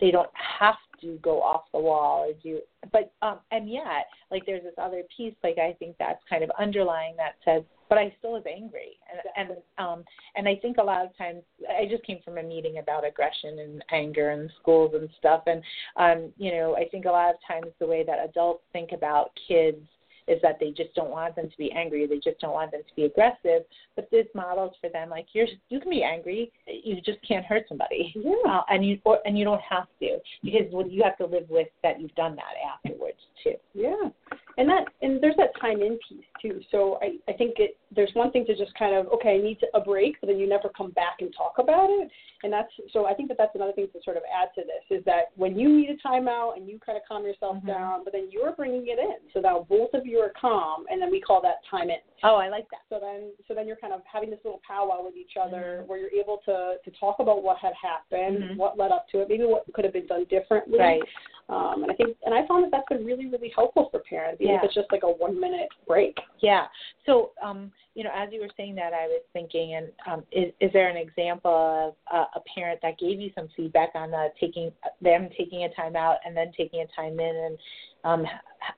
they 0.00 0.10
don't 0.10 0.30
have 0.34 0.76
to 1.00 1.18
go 1.22 1.42
off 1.42 1.64
the 1.72 1.78
wall 1.78 2.26
or 2.28 2.32
do 2.42 2.60
but 2.92 3.12
um 3.22 3.38
and 3.50 3.70
yet 3.70 4.06
like 4.30 4.44
there's 4.46 4.62
this 4.62 4.74
other 4.78 5.02
piece 5.14 5.34
like 5.42 5.58
I 5.58 5.74
think 5.78 5.96
that's 5.98 6.22
kind 6.28 6.44
of 6.44 6.50
underlying 6.58 7.14
that 7.16 7.36
says 7.44 7.62
but 7.90 7.98
I 7.98 8.14
still 8.18 8.32
was 8.32 8.44
angry. 8.50 8.96
And 9.36 9.50
and 9.50 9.58
um 9.76 10.04
and 10.36 10.48
I 10.48 10.56
think 10.56 10.78
a 10.78 10.82
lot 10.82 11.04
of 11.04 11.14
times 11.18 11.42
I 11.68 11.86
just 11.90 12.04
came 12.04 12.20
from 12.24 12.38
a 12.38 12.42
meeting 12.42 12.78
about 12.78 13.06
aggression 13.06 13.58
and 13.58 13.84
anger 13.90 14.30
in 14.30 14.48
schools 14.62 14.92
and 14.94 15.10
stuff. 15.18 15.42
And 15.46 15.62
um 15.96 16.32
you 16.38 16.52
know 16.52 16.76
I 16.76 16.88
think 16.88 17.04
a 17.04 17.10
lot 17.10 17.34
of 17.34 17.36
times 17.46 17.72
the 17.78 17.86
way 17.86 18.04
that 18.06 18.24
adults 18.24 18.62
think 18.72 18.92
about 18.92 19.32
kids 19.46 19.84
is 20.28 20.40
that 20.42 20.58
they 20.60 20.70
just 20.70 20.94
don't 20.94 21.10
want 21.10 21.34
them 21.34 21.50
to 21.50 21.56
be 21.58 21.72
angry. 21.72 22.06
They 22.06 22.18
just 22.18 22.38
don't 22.40 22.52
want 22.52 22.70
them 22.70 22.82
to 22.88 22.94
be 22.94 23.04
aggressive. 23.04 23.62
But 23.96 24.08
this 24.10 24.26
models 24.34 24.74
for 24.80 24.88
them 24.88 25.10
like 25.10 25.26
you're 25.32 25.48
you 25.68 25.80
can 25.80 25.90
be 25.90 26.04
angry. 26.04 26.52
You 26.66 27.00
just 27.04 27.18
can't 27.26 27.44
hurt 27.44 27.64
somebody. 27.68 28.14
Yeah. 28.14 28.32
uh, 28.48 28.62
and 28.68 28.86
you 28.86 28.98
or, 29.04 29.18
and 29.24 29.36
you 29.36 29.44
don't 29.44 29.60
have 29.68 29.86
to 30.00 30.18
because 30.42 30.66
what 30.70 30.90
you 30.90 31.02
have 31.02 31.18
to 31.18 31.26
live 31.26 31.48
with 31.50 31.68
that 31.82 32.00
you've 32.00 32.14
done 32.14 32.36
that 32.36 32.54
afterwards 32.74 33.18
too. 33.42 33.54
Yeah. 33.74 34.10
and 34.56 34.68
that 34.68 34.84
and 35.02 35.22
there's 35.22 35.36
that 35.36 35.58
time 35.60 35.82
in 35.82 35.98
piece 36.08 36.24
too. 36.40 36.60
So 36.70 36.98
I 37.02 37.16
I 37.30 37.34
think 37.34 37.54
it 37.58 37.76
there's 37.94 38.10
one 38.14 38.30
thing 38.30 38.46
to 38.46 38.56
just 38.56 38.72
kind 38.74 38.94
of 38.94 39.08
okay, 39.08 39.34
I 39.34 39.42
need 39.42 39.58
to, 39.60 39.66
a 39.74 39.80
break, 39.80 40.20
but 40.20 40.28
then 40.28 40.38
you 40.38 40.48
never 40.48 40.68
come 40.68 40.90
back 40.92 41.16
and 41.20 41.34
talk 41.36 41.54
about 41.58 41.90
it. 41.90 42.08
And 42.42 42.52
that's 42.52 42.70
so 42.92 43.06
I 43.06 43.14
think 43.14 43.28
that 43.28 43.36
that's 43.36 43.54
another 43.54 43.72
thing 43.72 43.88
to 43.92 43.98
sort 44.04 44.16
of 44.16 44.22
add 44.30 44.48
to 44.54 44.62
this 44.62 44.98
is 44.98 45.04
that 45.04 45.32
when 45.36 45.58
you 45.58 45.68
need 45.68 45.90
a 45.90 45.96
timeout 46.06 46.56
and 46.56 46.68
you 46.68 46.78
kind 46.84 46.96
of 46.96 47.02
calm 47.06 47.24
yourself 47.24 47.56
Mhm. 47.56 47.66
down, 47.66 48.04
but 48.04 48.12
then 48.12 48.28
you're 48.30 48.52
bringing 48.52 48.86
it 48.86 48.98
in. 48.98 49.16
So 49.32 49.40
now 49.40 49.66
both 49.68 49.92
of 49.94 50.06
you 50.06 50.20
are 50.20 50.30
calm, 50.30 50.86
and 50.90 51.02
then 51.02 51.10
we 51.10 51.20
call 51.20 51.40
that 51.42 51.64
time 51.64 51.90
in. 51.90 51.98
Oh, 52.22 52.36
I 52.36 52.48
like 52.48 52.68
that. 52.70 52.80
So 52.88 52.98
then, 53.00 53.32
so 53.48 53.54
then 53.54 53.66
you're 53.66 53.76
kind 53.76 53.92
of 53.92 54.02
having 54.04 54.30
this 54.30 54.40
little 54.44 54.60
powwow 54.66 55.02
with 55.04 55.16
each 55.16 55.36
other, 55.36 55.82
Mhm. 55.82 55.86
where 55.88 55.98
you're 55.98 56.12
able 56.12 56.38
to 56.46 56.78
to 56.84 56.90
talk 56.92 57.18
about 57.18 57.42
what 57.42 57.58
had 57.58 57.74
happened, 57.74 58.42
Mhm. 58.42 58.56
what 58.56 58.78
led 58.78 58.92
up 58.92 59.08
to 59.08 59.20
it, 59.20 59.28
maybe 59.28 59.44
what 59.44 59.64
could 59.72 59.84
have 59.84 59.92
been 59.92 60.06
done 60.06 60.24
differently. 60.24 60.78
Right. 60.78 61.02
Um, 61.48 61.82
and 61.82 61.90
I 61.90 61.94
think, 61.96 62.16
and 62.24 62.32
I 62.32 62.46
found 62.46 62.62
that 62.64 62.70
that's 62.70 62.88
been 62.88 63.04
really, 63.04 63.26
really 63.26 63.48
helpful 63.48 63.88
for 63.90 63.98
parents, 63.98 64.40
even 64.40 64.52
Yeah. 64.54 64.58
if 64.58 64.64
it's 64.64 64.74
just 64.74 64.90
like 64.92 65.02
a 65.02 65.10
one 65.10 65.38
minute 65.38 65.68
break. 65.84 66.16
Yeah. 66.38 66.68
So, 67.06 67.32
um, 67.42 67.72
you 68.00 68.04
know, 68.04 68.12
as 68.16 68.30
you 68.32 68.40
were 68.40 68.48
saying 68.56 68.76
that, 68.76 68.94
I 68.94 69.08
was 69.08 69.20
thinking, 69.34 69.74
and 69.74 69.88
um, 70.10 70.24
is 70.32 70.54
is 70.58 70.72
there 70.72 70.88
an 70.88 70.96
example 70.96 71.52
of 71.52 71.94
uh, 72.10 72.24
a 72.34 72.40
parent 72.54 72.80
that 72.80 72.98
gave 72.98 73.20
you 73.20 73.30
some 73.34 73.46
feedback 73.54 73.90
on 73.94 74.14
uh, 74.14 74.28
taking 74.40 74.72
them 75.02 75.28
taking 75.36 75.64
a 75.64 75.74
time 75.74 75.96
out 75.96 76.16
and 76.24 76.34
then 76.34 76.50
taking 76.56 76.80
a 76.80 76.86
time 76.98 77.20
in, 77.20 77.36
and 77.44 77.58
um, 78.04 78.24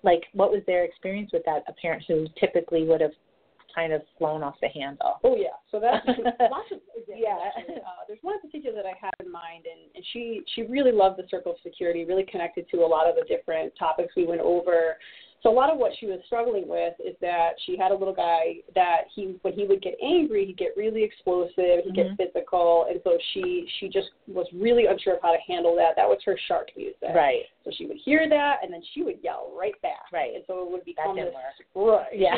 like 0.02 0.24
what 0.32 0.50
was 0.50 0.60
their 0.66 0.82
experience 0.82 1.30
with 1.32 1.44
that? 1.46 1.62
A 1.68 1.72
parent 1.80 2.02
who 2.08 2.26
typically 2.40 2.82
would 2.82 3.00
have 3.00 3.12
kind 3.72 3.92
of 3.92 4.02
flown 4.18 4.42
off 4.42 4.56
the 4.60 4.68
handle. 4.70 5.20
Oh 5.22 5.36
yeah, 5.36 5.54
so 5.70 5.78
that's 5.78 6.04
lots 6.50 6.72
of 6.72 6.80
examples. 6.98 7.22
Yeah. 7.22 7.38
actually. 7.46 7.76
Uh, 7.76 8.02
there's 8.08 8.18
one 8.22 8.34
in 8.34 8.50
particular 8.50 8.74
that 8.82 8.88
I 8.88 8.98
have 9.00 9.14
in 9.24 9.30
mind, 9.30 9.66
and, 9.70 9.88
and 9.94 10.04
she 10.12 10.42
she 10.56 10.62
really 10.62 10.90
loved 10.90 11.16
the 11.20 11.28
circle 11.30 11.52
of 11.52 11.58
security, 11.62 12.04
really 12.04 12.26
connected 12.28 12.68
to 12.70 12.78
a 12.78 12.88
lot 12.90 13.08
of 13.08 13.14
the 13.14 13.22
different 13.28 13.72
topics 13.78 14.14
we 14.16 14.26
went 14.26 14.40
over. 14.40 14.96
So 15.42 15.50
a 15.50 15.52
lot 15.52 15.70
of 15.70 15.78
what 15.78 15.90
she 15.98 16.06
was 16.06 16.20
struggling 16.26 16.68
with 16.68 16.94
is 17.04 17.16
that 17.20 17.54
she 17.66 17.76
had 17.76 17.90
a 17.90 17.94
little 17.96 18.14
guy 18.14 18.62
that 18.76 19.02
he 19.12 19.38
when 19.42 19.54
he 19.54 19.66
would 19.66 19.82
get 19.82 19.94
angry, 20.00 20.46
he'd 20.46 20.56
get 20.56 20.76
really 20.76 21.02
explosive, 21.02 21.82
he'd 21.84 21.92
Mhm. 21.92 22.16
get 22.16 22.16
physical, 22.16 22.84
and 22.84 23.00
so 23.02 23.18
she 23.32 23.66
she 23.80 23.88
just 23.88 24.10
was 24.28 24.46
really 24.52 24.86
unsure 24.86 25.14
of 25.14 25.22
how 25.22 25.32
to 25.32 25.38
handle 25.40 25.74
that. 25.76 25.96
That 25.96 26.08
was 26.08 26.22
her 26.24 26.36
shark 26.46 26.70
music. 26.76 27.12
Right. 27.12 27.46
So 27.64 27.72
she 27.72 27.86
would 27.86 27.96
hear 27.96 28.28
that, 28.28 28.62
and 28.62 28.72
then 28.72 28.82
she 28.92 29.02
would 29.02 29.18
yell 29.22 29.50
right 29.52 29.80
back. 29.82 30.12
Right. 30.12 30.34
And 30.36 30.44
so 30.46 30.62
it 30.62 30.70
would 30.70 30.84
become 30.84 31.16
didn't 31.16 31.32
this 31.32 31.34
right. 31.74 32.12
Yeah. 32.12 32.36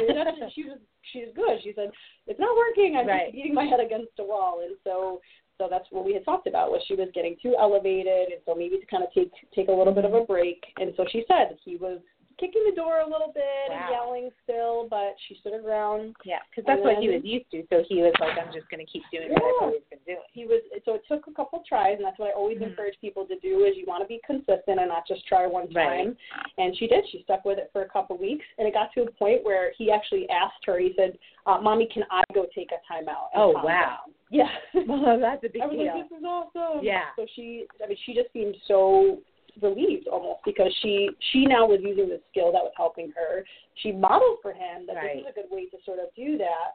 She, 0.55 0.65
was 0.65 0.79
she 1.13 1.21
was 1.27 1.35
good. 1.35 1.63
She 1.63 1.75
said 1.75 1.91
it's 2.27 2.41
not 2.41 2.57
working. 2.57 2.97
I'm 2.97 3.07
Right. 3.07 3.27
just 3.27 3.35
beating 3.35 3.55
my 3.55 3.65
head 3.65 3.81
against 3.81 4.19
a 4.19 4.25
wall, 4.25 4.61
and 4.61 4.77
so 4.83 5.21
so 5.59 5.69
that's 5.71 5.87
what 5.91 6.05
we 6.05 6.13
had 6.15 6.25
talked 6.25 6.49
about 6.49 6.71
was 6.71 6.83
she 6.89 6.97
was 6.97 7.09
getting 7.15 7.37
too 7.41 7.55
elevated, 7.59 8.33
and 8.33 8.41
so 8.45 8.55
maybe 8.55 8.79
to 8.79 8.87
kind 8.87 9.05
of 9.05 9.13
take 9.13 9.31
take 9.55 9.69
a 9.69 9.73
little 9.73 9.93
bit 9.93 10.05
of 10.05 10.15
a 10.15 10.23
break. 10.23 10.65
And 10.79 10.93
so 10.97 11.05
she 11.11 11.25
said 11.29 11.57
he 11.65 11.77
was 11.77 12.01
kicking 12.39 12.63
the 12.69 12.75
door 12.75 13.01
a 13.01 13.09
little 13.09 13.33
bit 13.35 13.45
Wow. 13.69 13.75
and 13.75 13.91
yelling 13.91 14.31
still, 14.43 14.87
but 14.89 15.15
she 15.29 15.35
stood 15.41 15.53
her 15.53 15.61
ground. 15.61 16.15
Yeah, 16.25 16.39
because 16.51 16.65
that's 16.67 16.83
what 16.83 16.99
he 16.99 17.09
was 17.09 17.23
used 17.25 17.51
to. 17.53 17.63
So 17.71 17.83
he 17.89 18.03
was 18.03 18.13
like, 18.21 18.37
I'm 18.39 18.53
just 18.53 18.69
going 18.71 18.85
to 18.85 18.91
keep 18.91 19.03
doing 19.13 19.31
what 19.33 19.43
I've 19.43 19.63
always 19.69 19.83
been 19.91 20.01
doing. 20.07 20.27
He 20.33 20.45
was 20.47 20.61
so 20.85 20.95
it 20.95 21.03
took 21.09 21.27
a 21.27 21.33
couple 21.33 21.63
tries, 21.69 21.97
and 21.97 22.05
that's 22.05 22.19
what 22.19 22.31
I 22.31 22.33
always 22.33 22.59
Mhm. 22.59 22.71
encourage 22.71 22.99
people 23.01 23.25
to 23.27 23.39
do 23.41 23.65
is 23.65 23.77
you 23.77 23.87
want 23.87 24.03
to 24.03 24.09
be 24.09 24.21
consistent 24.27 24.79
and 24.81 24.89
not 24.89 25.07
just 25.07 25.27
try 25.27 25.47
one 25.47 25.69
Right. 25.73 26.05
time. 26.05 26.17
And 26.59 26.77
she 26.77 26.87
did. 26.87 27.07
She 27.09 27.23
stuck 27.23 27.45
with 27.45 27.59
it 27.59 27.71
for 27.73 27.83
a 27.83 27.89
couple 27.89 28.17
weeks, 28.17 28.45
and 28.59 28.67
it 28.69 28.75
got 28.75 28.93
to 28.95 29.03
a 29.03 29.11
point 29.13 29.45
where 29.45 29.73
he 29.79 29.91
actually 29.91 30.29
asked 30.31 30.65
her. 30.67 30.79
He 30.79 30.93
said, 30.95 31.19
uh, 31.47 31.61
"Mommy, 31.61 31.87
can 31.87 32.05
I 32.11 32.23
go 32.33 32.47
take 32.55 32.71
a 32.73 32.81
timeout?" 32.93 33.29
Oh, 33.35 33.53
wow. 33.53 33.63
down?" 33.63 34.15
Yeah. 34.31 34.51
Well, 34.89 35.19
that's 35.19 35.43
a 35.45 35.49
big 35.49 35.63
I 35.63 35.67
was 35.67 35.77
deal. 35.77 35.87
like, 35.95 36.09
"This 36.09 36.19
is 36.19 36.25
awesome." 36.25 36.85
Yeah. 36.85 37.15
So 37.17 37.27
she, 37.35 37.67
I 37.83 37.87
mean, 37.87 37.97
she 38.05 38.15
just 38.15 38.33
seemed 38.33 38.57
so 38.67 39.19
relieved 39.63 40.09
almost 40.09 40.41
because 40.45 40.73
she 40.83 41.11
she 41.33 41.47
now 41.47 41.67
was 41.67 41.81
using 41.83 42.09
the 42.09 42.21
skill 42.31 42.53
that 42.53 42.63
was 42.63 42.73
helping 42.77 43.13
her. 43.17 43.45
She 43.83 43.93
modeled 43.93 44.39
for 44.43 44.53
him 44.53 44.87
that 44.87 44.97
Right. 44.97 45.17
this 45.17 45.23
is 45.23 45.31
a 45.31 45.33
good 45.33 45.51
way 45.51 45.67
to 45.67 45.77
sort 45.85 45.99
of 45.99 46.15
do 46.15 46.39
that. 46.39 46.75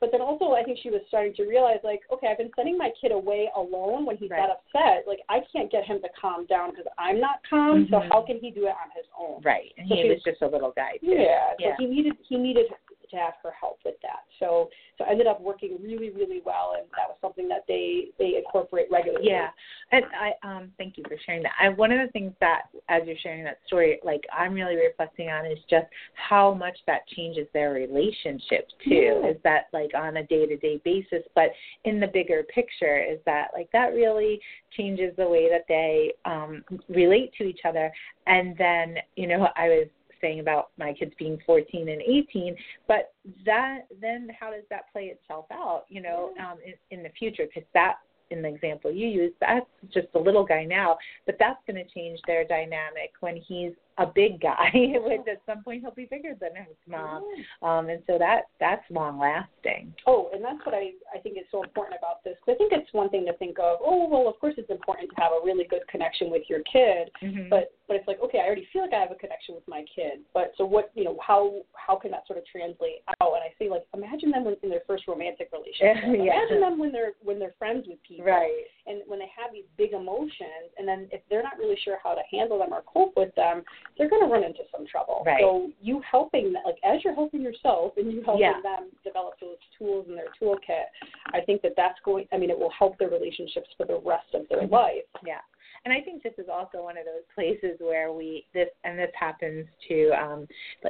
But 0.00 0.12
then 0.12 0.20
also, 0.20 0.52
I 0.52 0.62
think 0.62 0.78
she 0.82 0.90
was 0.90 1.00
starting 1.08 1.34
to 1.34 1.44
realize, 1.44 1.80
like, 1.82 2.00
okay, 2.12 2.28
I've 2.28 2.36
been 2.38 2.52
sending 2.54 2.76
my 2.76 2.90
kid 3.00 3.10
away 3.10 3.50
alone 3.56 4.04
when 4.04 4.16
he's 4.18 4.30
Right. 4.30 4.46
that 4.46 4.50
upset. 4.50 5.08
Like, 5.08 5.20
I 5.28 5.40
can't 5.50 5.72
get 5.72 5.84
him 5.84 6.00
to 6.02 6.08
calm 6.10 6.44
down 6.44 6.70
because 6.70 6.86
I'm 6.98 7.18
not 7.18 7.42
calm. 7.48 7.88
So 7.88 7.98
Mhm. 7.98 8.08
how 8.12 8.22
can 8.22 8.38
he 8.38 8.50
do 8.50 8.66
it 8.66 8.76
on 8.76 8.90
his 8.94 9.06
own? 9.18 9.40
Right. 9.42 9.72
And 9.78 9.88
So 9.88 9.96
he 9.96 10.10
was 10.10 10.22
just 10.22 10.42
a 10.42 10.46
little 10.46 10.72
guy, 10.72 10.98
too. 10.98 11.12
Yeah. 11.12 11.56
So 11.56 11.64
Yeah. 11.64 11.76
he 11.78 11.86
needed 11.86 12.16
he 12.28 12.36
needed 12.36 12.72
to 13.10 13.16
have 13.16 13.34
her 13.42 13.52
help 13.58 13.78
with 13.84 13.94
that. 14.02 14.24
So 14.38 14.68
so 14.96 15.04
it 15.04 15.08
ended 15.10 15.26
up 15.26 15.40
working 15.40 15.78
really 15.82 16.10
really 16.10 16.40
well, 16.44 16.74
and 16.76 16.86
that 16.96 17.08
was 17.08 17.16
something 17.20 17.48
that 17.48 17.64
they 17.68 18.06
they 18.18 18.36
incorporate 18.36 18.86
regularly. 18.90 19.26
Yeah, 19.28 19.48
and 19.92 20.04
I 20.18 20.32
um 20.46 20.72
thank 20.78 20.96
you 20.96 21.04
for 21.06 21.16
sharing 21.24 21.42
that. 21.42 21.52
I 21.60 21.68
one 21.68 21.92
of 21.92 22.04
the 22.04 22.10
things 22.12 22.32
that 22.40 22.62
as 22.88 23.02
you're 23.06 23.16
sharing 23.22 23.44
that 23.44 23.58
story, 23.66 24.00
like 24.04 24.22
I'm 24.36 24.54
really 24.54 24.76
reflecting 24.76 25.28
on 25.28 25.46
is 25.46 25.58
just 25.68 25.86
how 26.14 26.54
much 26.54 26.78
that 26.86 27.06
changes 27.08 27.46
their 27.52 27.72
relationship 27.72 28.68
too. 28.84 29.20
Yeah. 29.22 29.30
Is 29.30 29.36
that 29.44 29.66
like 29.72 29.90
on 29.94 30.18
a 30.18 30.26
day 30.26 30.46
to 30.46 30.56
day 30.56 30.80
basis, 30.84 31.22
but 31.34 31.50
in 31.84 32.00
the 32.00 32.06
bigger 32.06 32.42
picture, 32.54 33.02
is 33.02 33.18
that 33.26 33.48
like 33.54 33.70
that 33.72 33.92
really 33.94 34.40
changes 34.76 35.14
the 35.16 35.28
way 35.28 35.48
that 35.48 35.64
they 35.68 36.12
um 36.24 36.64
relate 36.88 37.32
to 37.38 37.44
each 37.44 37.60
other. 37.66 37.90
And 38.26 38.56
then 38.58 38.96
you 39.16 39.26
know 39.26 39.48
I 39.56 39.68
was 39.68 39.88
saying 40.20 40.40
about 40.40 40.70
my 40.78 40.92
kids 40.92 41.12
being 41.18 41.38
14 41.46 41.88
and 41.88 42.02
18 42.02 42.56
but 42.86 43.12
that 43.44 43.80
then 44.00 44.28
how 44.38 44.50
does 44.50 44.64
that 44.70 44.90
play 44.92 45.06
itself 45.06 45.46
out 45.52 45.84
you 45.88 46.00
know 46.00 46.32
um 46.40 46.58
in, 46.64 46.74
in 46.96 47.02
the 47.02 47.10
future? 47.18 47.46
Because 47.46 47.68
that 47.74 47.96
in 48.30 48.42
the 48.42 48.48
example 48.48 48.90
you 48.92 49.08
use, 49.08 49.32
that's 49.40 49.66
just 49.92 50.08
a 50.14 50.18
little 50.18 50.44
guy 50.44 50.64
now 50.64 50.96
but 51.26 51.36
that's 51.38 51.60
going 51.66 51.82
to 51.82 51.90
change 51.92 52.18
their 52.26 52.44
dynamic 52.44 53.12
when 53.20 53.36
he's 53.36 53.72
a 53.98 54.06
big 54.06 54.40
guy 54.40 54.70
which 54.74 55.20
at 55.30 55.40
some 55.46 55.62
point 55.62 55.82
he'll 55.82 55.90
be 55.92 56.06
bigger 56.10 56.34
than 56.40 56.50
his 56.56 56.76
mom 56.88 57.22
um 57.62 57.88
and 57.88 58.02
so 58.06 58.18
that 58.18 58.42
that's 58.60 58.84
long 58.90 59.18
lasting 59.18 59.92
Oh, 60.06 60.30
and 60.32 60.44
that's 60.44 60.64
what 60.64 60.74
I 60.74 60.92
I 61.14 61.18
think 61.22 61.36
is 61.36 61.44
so 61.50 61.62
important 61.62 61.98
about 61.98 62.24
this. 62.24 62.36
Cause 62.44 62.54
I 62.54 62.58
think 62.58 62.72
it's 62.72 62.92
one 62.92 63.10
thing 63.10 63.26
to 63.26 63.34
think 63.34 63.58
of, 63.58 63.78
oh 63.82 64.08
well, 64.08 64.28
of 64.28 64.38
course 64.40 64.54
it's 64.56 64.70
important 64.70 65.10
to 65.10 65.20
have 65.20 65.32
a 65.32 65.44
really 65.44 65.64
good 65.64 65.86
connection 65.88 66.30
with 66.30 66.42
your 66.48 66.60
kid, 66.70 67.10
mm-hmm. 67.22 67.48
but 67.48 67.72
but 67.86 67.96
it's 67.96 68.08
like 68.08 68.20
okay, 68.24 68.38
I 68.38 68.46
already 68.46 68.68
feel 68.72 68.82
like 68.82 68.94
I 68.94 69.00
have 69.00 69.12
a 69.12 69.20
connection 69.20 69.54
with 69.54 69.66
my 69.68 69.84
kid, 69.94 70.20
but 70.32 70.52
so 70.56 70.64
what 70.64 70.90
you 70.94 71.04
know 71.04 71.18
how 71.24 71.62
how 71.74 71.96
can 71.96 72.10
that 72.12 72.26
sort 72.26 72.38
of 72.38 72.46
translate 72.46 73.02
out? 73.20 73.36
And 73.36 73.44
I 73.44 73.52
say 73.58 73.68
like 73.68 73.84
imagine 73.94 74.30
them 74.30 74.46
in 74.62 74.70
their 74.70 74.84
first 74.86 75.04
romantic 75.08 75.50
relationship. 75.52 76.04
Yeah. 76.18 76.34
Imagine 76.34 76.60
them 76.60 76.78
when 76.78 76.90
they're 76.92 77.12
when 77.22 77.38
they're 77.38 77.54
friends 77.58 77.86
with 77.86 77.98
people, 78.02 78.26
right 78.26 78.66
and 78.88 79.02
when 79.06 79.18
they 79.18 79.30
have 79.36 79.52
these 79.52 79.64
big 79.76 79.92
emotions, 79.92 80.72
and 80.78 80.86
then 80.86 81.08
if 81.12 81.20
they're 81.28 81.42
not 81.42 81.58
really 81.58 81.76
sure 81.84 81.98
how 82.02 82.14
to 82.14 82.22
handle 82.30 82.58
them 82.58 82.72
or 82.72 82.82
cope 82.82 83.14
with 83.16 83.34
them, 83.34 83.62
they're 83.96 84.08
going 84.08 84.22
to 84.22 84.28
run 84.32 84.44
into 84.44 84.60
some 84.72 84.86
trouble. 84.86 85.22
Right. 85.26 85.40
So 85.40 85.70
you 85.80 86.00
helping 86.08 86.52
them, 86.52 86.62
like 86.64 86.76
as 86.84 87.04
you're 87.04 87.14
helping 87.14 87.42
yourself 87.42 87.92
and 87.96 88.12
you 88.12 88.22
helping 88.22 88.42
Yeah. 88.42 88.60
them 88.62 88.90
develop 89.04 89.38
those 89.40 89.58
tools 89.76 90.06
in 90.08 90.14
their 90.14 90.32
toolkit, 90.40 90.86
I 91.32 91.40
think 91.42 91.62
that 91.62 91.74
that's 91.76 91.98
going. 92.04 92.26
I 92.32 92.38
mean, 92.38 92.50
it 92.50 92.58
will 92.58 92.70
help 92.70 92.98
their 92.98 93.10
relationships 93.10 93.68
for 93.76 93.84
the 93.84 93.98
rest 94.04 94.34
of 94.34 94.48
their 94.48 94.62
Mhm. 94.62 94.70
life. 94.70 95.04
Yeah. 95.24 95.40
And 95.84 95.92
I 95.92 96.00
think 96.00 96.22
this 96.22 96.34
is 96.38 96.48
also 96.48 96.82
one 96.82 96.96
of 96.96 97.04
those 97.04 97.24
places 97.34 97.78
where 97.80 98.12
we 98.12 98.46
this 98.52 98.68
and 98.84 98.98
this 98.98 99.14
happens 99.14 99.66
to 99.88 100.10
um 100.10 100.48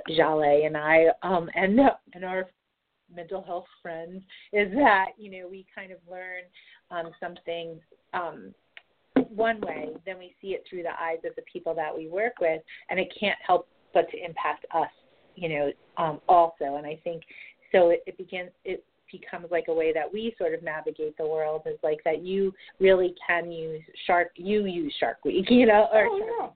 Jahleh 0.09 0.67
and 0.67 0.77
I 0.77 1.09
um 1.23 1.51
and 1.55 1.79
and 2.15 2.25
our 2.25 2.49
mental 3.15 3.43
health 3.43 3.67
friends 3.83 4.23
is 4.53 4.73
that, 4.75 5.07
you 5.19 5.31
know, 5.31 5.49
we 5.49 5.67
kind 5.75 5.93
of 5.93 5.99
learn 6.11 6.43
um 6.91 7.13
something 7.21 7.81
um 8.15 8.55
one 9.31 9.61
way, 9.63 9.89
then 10.07 10.19
we 10.19 10.35
see 10.41 10.49
it 10.49 10.65
through 10.69 10.83
the 10.83 11.01
eyes 11.01 11.19
of 11.25 11.35
the 11.37 11.43
people 11.53 11.75
that 11.75 11.95
we 11.97 12.09
work 12.09 12.35
with 12.41 12.63
and 12.91 12.99
it 13.01 13.13
can't 13.19 13.39
help 13.45 13.67
but 13.95 14.09
to 14.11 14.17
impact 14.25 14.65
us, 14.75 14.91
you 15.37 15.49
know, 15.49 15.73
um 15.97 16.21
also. 16.29 16.77
And 16.77 16.87
I 16.87 16.99
think 17.05 17.23
so 17.73 17.91
it, 17.91 18.03
it 18.07 18.17
begins 18.17 18.51
it 18.65 18.85
becomes 19.11 19.47
like 19.51 19.65
a 19.69 19.73
way 19.75 19.93
that 19.93 20.11
we 20.13 20.35
sort 20.39 20.55
of 20.55 20.63
navigate 20.63 21.17
the 21.17 21.27
world 21.27 21.63
is 21.67 21.79
like 21.83 21.99
that 22.05 22.23
you 22.23 22.53
really 22.79 23.15
can 23.27 23.51
use 23.51 23.83
shark 24.07 24.29
you 24.37 24.67
use 24.67 24.95
shark 25.01 25.17
week 25.25 25.47
you 25.51 25.67
know 25.67 25.89
or 25.93 26.07
Oh, 26.07 26.21
shark 26.39 26.53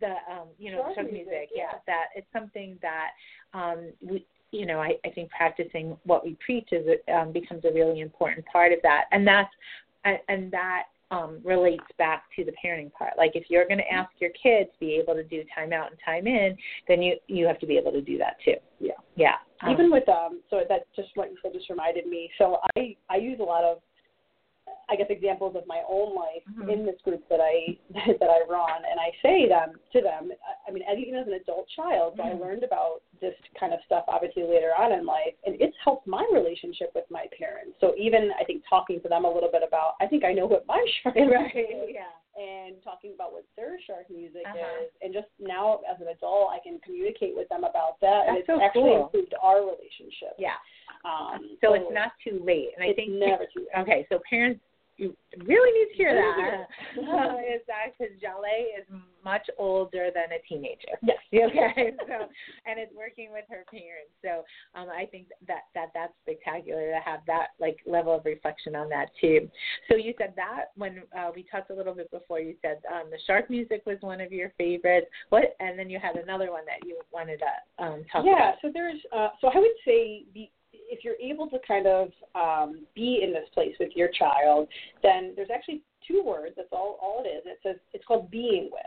the 0.00 0.32
um 0.32 0.48
you 0.58 0.72
know 0.72 0.82
shark 0.94 1.10
music, 1.10 1.12
music 1.12 1.48
yeah. 1.54 1.62
yeah 1.72 1.78
that 1.86 2.04
it's 2.14 2.26
something 2.32 2.76
that 2.82 3.10
um 3.54 3.92
we 4.02 4.24
you 4.54 4.66
know 4.66 4.80
i 4.80 4.92
i 5.04 5.10
think 5.10 5.28
practicing 5.30 5.96
what 6.04 6.24
we 6.24 6.36
preach 6.44 6.68
is 6.72 6.86
um 7.12 7.32
becomes 7.32 7.64
a 7.64 7.72
really 7.72 8.00
important 8.00 8.44
part 8.46 8.72
of 8.72 8.78
that 8.82 9.04
and 9.10 9.26
that's 9.26 9.52
and, 10.04 10.18
and 10.28 10.52
that 10.52 10.84
um 11.10 11.40
relates 11.44 11.84
back 11.98 12.24
to 12.34 12.44
the 12.44 12.52
parenting 12.64 12.92
part 12.92 13.12
like 13.18 13.32
if 13.34 13.44
you're 13.50 13.66
going 13.66 13.78
to 13.78 13.92
ask 13.92 14.10
your 14.20 14.30
kid 14.30 14.68
to 14.72 14.78
be 14.80 14.94
able 14.94 15.14
to 15.14 15.24
do 15.24 15.42
time 15.54 15.72
out 15.72 15.90
and 15.90 15.98
time 16.04 16.26
in 16.26 16.56
then 16.88 17.02
you 17.02 17.16
you 17.26 17.46
have 17.46 17.58
to 17.58 17.66
be 17.66 17.76
able 17.76 17.92
to 17.92 18.00
do 18.00 18.16
that 18.16 18.36
too 18.44 18.54
Yeah. 18.80 18.92
yeah 19.16 19.34
Um, 19.62 19.72
Even 19.72 19.90
with 19.90 20.08
um, 20.08 20.40
so 20.50 20.62
that 20.68 20.86
just 20.94 21.08
what 21.14 21.30
you 21.30 21.36
said 21.42 21.52
just 21.52 21.68
reminded 21.70 22.06
me. 22.06 22.30
So 22.38 22.58
I 22.76 22.96
I 23.10 23.16
use 23.16 23.38
a 23.40 23.44
lot 23.54 23.64
of 23.64 23.78
I 24.88 24.96
guess 24.96 25.06
examples 25.10 25.56
of 25.56 25.66
my 25.66 25.82
own 25.88 26.14
life 26.14 26.42
Mhm. 26.48 26.68
in 26.72 26.86
this 26.86 27.00
group 27.02 27.26
that 27.28 27.40
I 27.40 27.76
that 28.20 28.30
I 28.30 28.40
run, 28.48 28.84
and 28.84 29.00
I 29.00 29.10
say 29.22 29.48
them 29.48 29.80
to 29.92 30.00
them. 30.00 30.32
I- 30.46 30.54
I 30.68 30.70
mean, 30.72 30.82
as, 30.84 30.96
even 30.98 31.14
as 31.16 31.26
an 31.26 31.34
adult 31.34 31.68
child, 31.76 32.18
I 32.20 32.30
Mhm. 32.30 32.40
learned 32.40 32.64
about 32.64 33.02
this 33.20 33.34
kind 33.58 33.72
of 33.74 33.80
stuff 33.84 34.04
obviously 34.08 34.44
later 34.44 34.72
on 34.76 34.92
in 34.92 35.04
life, 35.04 35.34
and 35.46 35.60
it's 35.60 35.76
helped 35.82 36.06
my 36.06 36.24
relationship 36.32 36.94
with 36.94 37.08
my 37.10 37.26
parents. 37.38 37.76
So 37.80 37.94
even 37.96 38.32
I 38.38 38.44
think 38.44 38.62
talking 38.68 39.00
to 39.02 39.08
them 39.08 39.24
a 39.24 39.30
little 39.30 39.50
bit 39.50 39.62
about, 39.62 39.94
I 40.00 40.06
think 40.06 40.24
I 40.24 40.32
know 40.32 40.46
what 40.46 40.66
my 40.66 40.84
shark 41.02 41.14
right 41.16 41.88
yeah 41.88 42.12
and 42.36 42.82
talking 42.82 43.12
about 43.14 43.32
what 43.32 43.44
their 43.56 43.78
shark 43.86 44.10
music 44.10 44.42
Uh-huh. 44.46 44.82
is, 44.82 44.90
and 45.02 45.12
just 45.14 45.28
now 45.38 45.80
as 45.88 46.00
an 46.00 46.08
adult, 46.08 46.50
I 46.50 46.58
can 46.58 46.80
communicate 46.80 47.34
with 47.36 47.48
them 47.48 47.62
about 47.62 48.00
that, 48.00 48.26
and 48.28 48.36
it's 48.38 48.46
so 48.48 48.60
actually 48.60 48.90
cool. 48.90 49.02
improved 49.04 49.34
our 49.40 49.60
relationship. 49.64 50.34
Yeah. 50.38 50.56
Um, 51.04 51.56
So 51.60 51.74
it's 51.74 51.92
not 51.92 52.12
too 52.22 52.42
late, 52.44 52.70
and 52.76 52.84
I 52.84 52.94
think 52.94 53.12
never 53.12 53.44
too 53.52 53.66
late. 53.66 53.82
Okay, 53.82 54.06
so 54.08 54.20
parents, 54.28 54.60
you 54.96 55.16
really 55.44 55.78
need 55.78 55.90
to 55.90 55.96
hear 55.96 56.14
that. 56.14 57.02
uh, 57.02 57.36
is 57.54 57.62
that 57.66 57.92
because 57.98 58.14
Jahleh 58.22 58.78
is 58.78 58.86
much 59.24 59.48
older 59.58 60.10
than 60.14 60.24
a 60.30 60.40
teenager. 60.48 60.94
Yes. 61.02 61.18
Okay. 61.54 61.92
So, 62.06 62.26
and 62.66 62.78
it's 62.78 62.94
working 62.96 63.32
with 63.32 63.44
her 63.50 63.64
parents. 63.70 64.12
So, 64.22 64.44
um, 64.78 64.88
I 64.88 65.04
think 65.06 65.26
that 65.48 65.62
that 65.74 65.88
that's 65.92 66.12
spectacular 66.22 66.90
to 66.92 67.00
have 67.04 67.20
that 67.26 67.48
like 67.58 67.78
level 67.86 68.14
of 68.14 68.24
reflection 68.24 68.76
on 68.76 68.88
that 68.90 69.08
too. 69.20 69.50
So 69.90 69.96
you 69.96 70.14
said 70.16 70.34
that 70.36 70.66
when 70.76 71.02
uh, 71.16 71.30
we 71.34 71.44
talked 71.50 71.70
a 71.70 71.74
little 71.74 71.94
bit 71.94 72.10
before, 72.10 72.40
you 72.40 72.54
said 72.62 72.78
um, 72.92 73.10
the 73.10 73.18
shark 73.26 73.50
music 73.50 73.82
was 73.84 73.98
one 74.00 74.20
of 74.20 74.32
your 74.32 74.52
favorites. 74.56 75.06
What? 75.30 75.56
And 75.60 75.78
then 75.78 75.90
you 75.90 75.98
had 76.00 76.16
another 76.16 76.50
one 76.50 76.64
that 76.66 76.86
you 76.86 76.98
wanted 77.12 77.40
to 77.40 77.84
um, 77.84 78.04
talk 78.10 78.24
yeah, 78.24 78.50
about. 78.50 78.54
so 78.62 78.70
there's 78.72 79.00
uh, 79.14 79.28
so 79.40 79.48
I 79.48 79.58
would 79.58 79.78
say 79.84 80.24
the 80.34 80.48
if 80.94 81.02
you're 81.02 81.16
able 81.20 81.48
to 81.50 81.58
kind 81.66 81.86
of 81.86 82.08
um, 82.34 82.86
be 82.94 83.20
in 83.22 83.32
this 83.32 83.48
place 83.52 83.74
with 83.80 83.90
your 83.96 84.08
child, 84.16 84.68
then 85.02 85.32
there's 85.34 85.50
actually 85.52 85.82
two 86.06 86.22
words. 86.24 86.54
That's 86.56 86.68
all 86.72 86.98
all 87.02 87.22
it 87.24 87.28
is. 87.28 87.42
It 87.46 87.58
says 87.62 87.76
it's 87.92 88.04
called 88.04 88.30
being 88.30 88.70
with. 88.70 88.82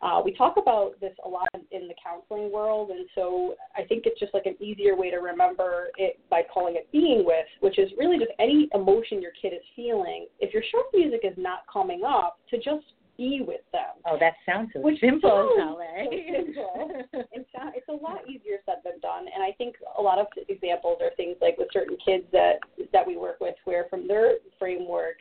Uh, 0.00 0.22
we 0.24 0.32
talk 0.32 0.56
about 0.56 0.92
this 1.00 1.14
a 1.24 1.28
lot 1.28 1.48
in 1.72 1.88
the 1.88 1.94
counseling 2.02 2.52
world, 2.52 2.90
and 2.90 3.06
so 3.16 3.54
I 3.76 3.82
think 3.82 4.04
it's 4.06 4.20
just 4.20 4.32
like 4.32 4.46
an 4.46 4.54
easier 4.62 4.94
way 4.94 5.10
to 5.10 5.16
remember 5.16 5.88
it 5.96 6.20
by 6.30 6.42
calling 6.52 6.76
it 6.76 6.86
being 6.92 7.24
with, 7.24 7.46
which 7.60 7.78
is 7.80 7.90
really 7.98 8.16
just 8.16 8.30
any 8.38 8.68
emotion 8.74 9.20
your 9.20 9.32
kid 9.40 9.52
is 9.52 9.64
feeling. 9.74 10.26
If 10.38 10.54
your 10.54 10.62
shark 10.70 10.86
music 10.94 11.20
is 11.24 11.34
not 11.36 11.60
coming 11.72 12.02
up, 12.06 12.38
to 12.50 12.58
just 12.58 12.86
be 13.18 13.42
with 13.46 13.60
them. 13.72 13.98
Oh, 14.06 14.16
that 14.20 14.34
sounds 14.46 14.70
so 14.72 14.80
Which 14.80 15.00
simple, 15.00 15.50
so 15.58 15.78
simple. 16.10 16.90
it's 17.32 17.50
not, 17.54 17.74
it's 17.76 17.88
a 17.88 17.92
lot 17.92 18.20
easier 18.28 18.58
said 18.64 18.76
than 18.84 19.00
done 19.00 19.26
and 19.34 19.42
i 19.42 19.50
think 19.58 19.74
a 19.98 20.02
lot 20.02 20.18
of 20.18 20.26
examples 20.48 20.98
are 21.02 21.10
things 21.16 21.36
like 21.40 21.58
with 21.58 21.68
certain 21.72 21.96
kids 22.04 22.24
that 22.32 22.54
that 22.92 23.06
we 23.06 23.16
work 23.16 23.38
with 23.40 23.54
where 23.64 23.86
from 23.90 24.06
their 24.06 24.36
framework 24.58 25.16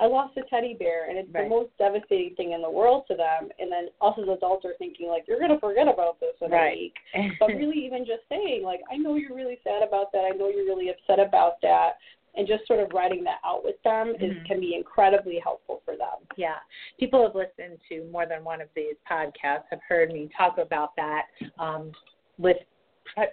i 0.00 0.06
lost 0.06 0.36
a 0.38 0.42
teddy 0.48 0.74
bear 0.78 1.08
and 1.10 1.18
it's 1.18 1.28
Right. 1.32 1.44
the 1.44 1.48
most 1.48 1.70
devastating 1.78 2.34
thing 2.36 2.52
in 2.52 2.62
the 2.62 2.70
world 2.70 3.04
to 3.08 3.14
them 3.16 3.48
and 3.58 3.70
then 3.70 3.88
us 4.00 4.14
as 4.18 4.28
adults 4.28 4.64
are 4.64 4.74
thinking 4.78 5.08
like 5.08 5.24
you're 5.28 5.38
going 5.38 5.50
to 5.52 5.60
forget 5.60 5.86
about 5.88 6.18
this 6.20 6.34
in 6.40 6.50
Right. 6.50 6.92
a 7.14 7.20
week 7.20 7.36
but 7.38 7.48
really 7.50 7.84
even 7.84 8.04
just 8.06 8.22
saying 8.28 8.62
like 8.64 8.80
i 8.90 8.96
know 8.96 9.16
you're 9.16 9.36
really 9.36 9.58
sad 9.62 9.82
about 9.86 10.10
that 10.12 10.24
i 10.24 10.30
know 10.30 10.48
you're 10.48 10.66
really 10.66 10.88
upset 10.90 11.18
about 11.20 11.60
that 11.62 11.98
and 12.36 12.46
just 12.46 12.66
sort 12.66 12.80
of 12.80 12.90
writing 12.92 13.24
that 13.24 13.38
out 13.44 13.64
with 13.64 13.80
them 13.82 14.14
is 14.20 14.32
Mhm. 14.32 14.46
can 14.46 14.60
be 14.60 14.74
incredibly 14.74 15.38
helpful 15.38 15.82
for 15.84 15.96
them 15.96 16.26
Yeah. 16.36 16.58
People 16.98 17.22
have 17.22 17.34
listened 17.34 17.80
to 17.88 18.04
more 18.04 18.26
than 18.26 18.44
one 18.44 18.60
of 18.60 18.68
these 18.74 18.96
podcasts, 19.08 19.64
have 19.70 19.82
heard 19.88 20.12
me 20.12 20.28
talk 20.36 20.58
about 20.58 20.96
that 20.96 21.26
um, 21.58 21.92
with 22.38 22.58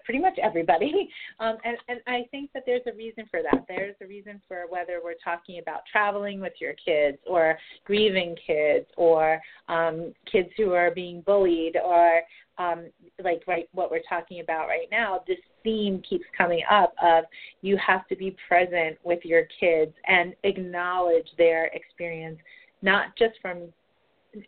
pretty 0.03 0.19
much 0.19 0.37
everybody. 0.39 1.09
Um, 1.39 1.57
and, 1.63 1.75
and 1.87 1.99
I 2.05 2.27
think 2.29 2.51
that 2.53 2.63
there's 2.67 2.85
a 2.85 2.93
reason 2.93 3.25
for 3.31 3.41
that. 3.41 3.65
There's 3.67 3.95
a 3.99 4.05
reason 4.05 4.39
for 4.47 4.65
whether 4.69 4.99
we're 5.03 5.15
talking 5.23 5.57
about 5.57 5.81
traveling 5.91 6.39
with 6.39 6.53
your 6.59 6.73
kids 6.73 7.17
or 7.25 7.57
grieving 7.83 8.35
kids 8.45 8.85
or 8.95 9.41
um, 9.67 10.13
kids 10.31 10.49
who 10.55 10.73
are 10.73 10.91
being 10.91 11.21
bullied 11.21 11.77
or 11.83 12.21
um, 12.59 12.91
like 13.23 13.41
right 13.47 13.67
what 13.71 13.89
we're 13.89 14.03
talking 14.07 14.39
about 14.39 14.67
right 14.67 14.87
now. 14.91 15.23
This 15.25 15.39
theme 15.63 16.01
keeps 16.07 16.25
coming 16.37 16.61
up 16.69 16.93
of 17.01 17.25
you 17.61 17.77
have 17.77 18.07
to 18.07 18.15
be 18.15 18.35
present 18.47 18.97
with 19.03 19.19
your 19.23 19.43
kids 19.59 19.93
and 20.07 20.35
acknowledge 20.43 21.27
their 21.37 21.65
experience 21.67 22.39
not 22.81 23.15
just 23.17 23.33
from 23.41 23.63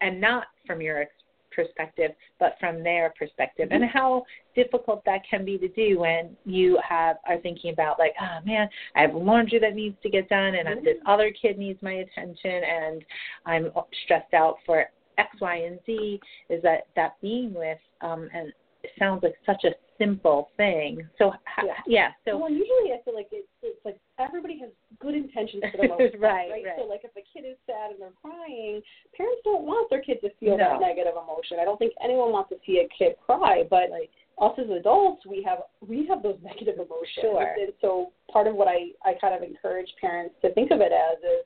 and 0.02 0.20
not 0.20 0.46
from 0.66 0.82
your 0.82 1.06
perspective 1.56 2.12
but 2.40 2.56
from 2.60 2.84
their 2.84 3.14
perspective. 3.18 3.70
And 3.72 3.84
how 3.86 4.24
difficult 4.56 5.04
that 5.06 5.22
can 5.30 5.46
be 5.46 5.58
to 5.58 5.68
do 5.70 6.00
when 6.00 6.36
you 6.46 6.80
have 6.88 7.18
are 7.28 7.40
thinking 7.40 7.72
about 7.72 8.00
like 8.00 8.14
oh 8.22 8.46
man 8.46 8.68
i 8.96 9.02
have 9.02 9.14
laundry 9.16 9.60
that 9.60 9.74
needs 9.74 9.96
to 10.04 10.10
get 10.10 10.30
done 10.30 10.56
and 10.56 10.86
this 10.86 10.98
other 11.08 11.32
kid 11.40 11.58
needs 11.58 11.82
my 11.82 11.94
attention 11.94 12.62
and 12.64 13.04
i'm 13.46 13.72
stressed 14.04 14.34
out 14.34 14.58
for 14.66 14.86
x 15.18 15.30
y 15.42 15.56
and 15.58 15.80
z 15.86 16.20
is 16.50 16.62
that 16.62 16.88
that 16.96 17.20
being 17.22 17.54
with 17.54 17.80
um 18.02 18.30
and 18.34 18.54
it 18.84 18.92
sounds 19.00 19.24
like 19.24 19.36
such 19.46 19.64
a 19.64 19.72
simple 19.98 20.50
thing 20.58 21.08
so 21.18 21.32
Yeah. 21.64 21.74
yeah 21.88 22.10
so 22.26 22.38
well, 22.38 22.50
usually 22.50 22.92
I 22.94 23.02
feel 23.06 23.14
like 23.16 23.30
it's 23.32 23.48
it's 23.62 23.80
like 23.86 23.98
everybody 24.20 24.60
has 24.60 24.70
good 25.00 25.16
intentions 25.16 25.64
for 25.72 25.78
the 25.78 25.88
most 25.94 26.16
Right, 26.20 26.50
right? 26.50 26.64
right. 26.66 26.76
So 26.78 26.84
like 26.86 27.02
if 27.04 27.12
a 27.16 27.24
kid 27.32 27.48
is 27.48 27.58
sad 27.66 27.92
and 27.92 28.02
they're 28.02 28.18
crying, 28.22 28.82
parents 29.16 29.42
don't 29.44 29.64
want 29.64 29.90
their 29.90 30.02
kid 30.02 30.18
to 30.22 30.30
feel 30.40 30.58
No. 30.58 30.78
that 30.78 30.82
negative 30.82 31.14
emotion. 31.14 31.58
I 31.62 31.66
don't 31.66 31.78
think 31.78 31.94
anyone 32.04 32.32
wants 32.32 32.50
to 32.50 32.58
see 32.66 32.84
a 32.84 32.88
kid 32.98 33.16
cry, 33.26 33.64
but 33.70 33.90
like 33.92 34.10
us 34.42 34.58
as 34.58 34.70
adults, 34.70 35.26
we 35.30 35.44
have 35.44 35.60
we 35.88 36.06
have 36.08 36.24
those 36.24 36.38
negative 36.44 36.76
emotions. 36.76 37.22
Sure. 37.22 37.54
And 37.60 37.72
so 37.80 38.12
part 38.32 38.48
of 38.48 38.56
what 38.56 38.68
I 38.68 38.92
I 39.06 39.14
kind 39.22 39.36
of 39.36 39.44
encourage 39.44 39.88
parents 40.02 40.36
to 40.42 40.52
think 40.54 40.72
of 40.72 40.82
it 40.82 40.92
as 40.92 41.20
is 41.20 41.46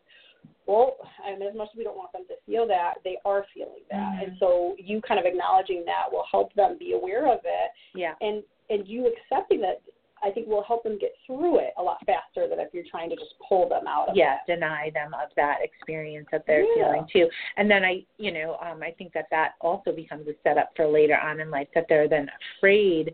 well, 0.65 0.97
and 1.25 1.41
as 1.43 1.55
much 1.55 1.69
as 1.71 1.77
we 1.77 1.83
don't 1.83 1.95
want 1.97 2.11
them 2.11 2.23
to 2.27 2.35
feel 2.45 2.67
that, 2.67 2.95
they 3.03 3.17
are 3.25 3.45
feeling 3.53 3.83
that. 3.89 4.13
Mhm. 4.15 4.23
And 4.23 4.37
so 4.39 4.75
you 4.77 5.01
kind 5.01 5.19
of 5.19 5.25
acknowledging 5.25 5.85
that 5.85 6.11
will 6.11 6.25
help 6.29 6.53
them 6.53 6.77
be 6.77 6.93
aware 6.93 7.27
of 7.31 7.39
it 7.45 7.71
yeah 7.93 8.13
and 8.21 8.43
and 8.69 8.87
you 8.87 9.07
accepting 9.07 9.61
that 9.61 9.81
I 10.23 10.31
think 10.31 10.47
will 10.47 10.63
help 10.63 10.83
them 10.83 10.97
get 10.97 11.13
through 11.25 11.59
it 11.59 11.73
a 11.77 11.83
lot 11.83 12.03
faster 12.05 12.47
than 12.47 12.59
if 12.59 12.73
you're 12.73 12.83
trying 12.89 13.09
to 13.11 13.15
just 13.15 13.35
pull 13.47 13.69
them 13.69 13.87
out 13.87 14.09
of 14.09 14.15
yeah 14.15 14.35
it. 14.45 14.51
deny 14.53 14.89
them 14.93 15.13
of 15.13 15.29
that 15.35 15.59
experience 15.63 16.27
that 16.31 16.45
they're 16.47 16.63
Yeah. 16.75 16.85
feeling 16.91 17.07
too 17.11 17.29
and 17.57 17.69
then 17.69 17.85
i 17.85 18.03
you 18.17 18.31
know 18.31 18.57
um 18.61 18.81
i 18.83 18.91
think 18.91 19.13
that 19.13 19.27
that 19.31 19.53
also 19.61 19.91
becomes 19.91 20.27
a 20.27 20.33
setup 20.43 20.75
for 20.75 20.87
later 20.87 21.17
on 21.17 21.39
in 21.39 21.49
life 21.51 21.69
that 21.75 21.85
they're 21.87 22.07
then 22.09 22.29
afraid 22.57 23.13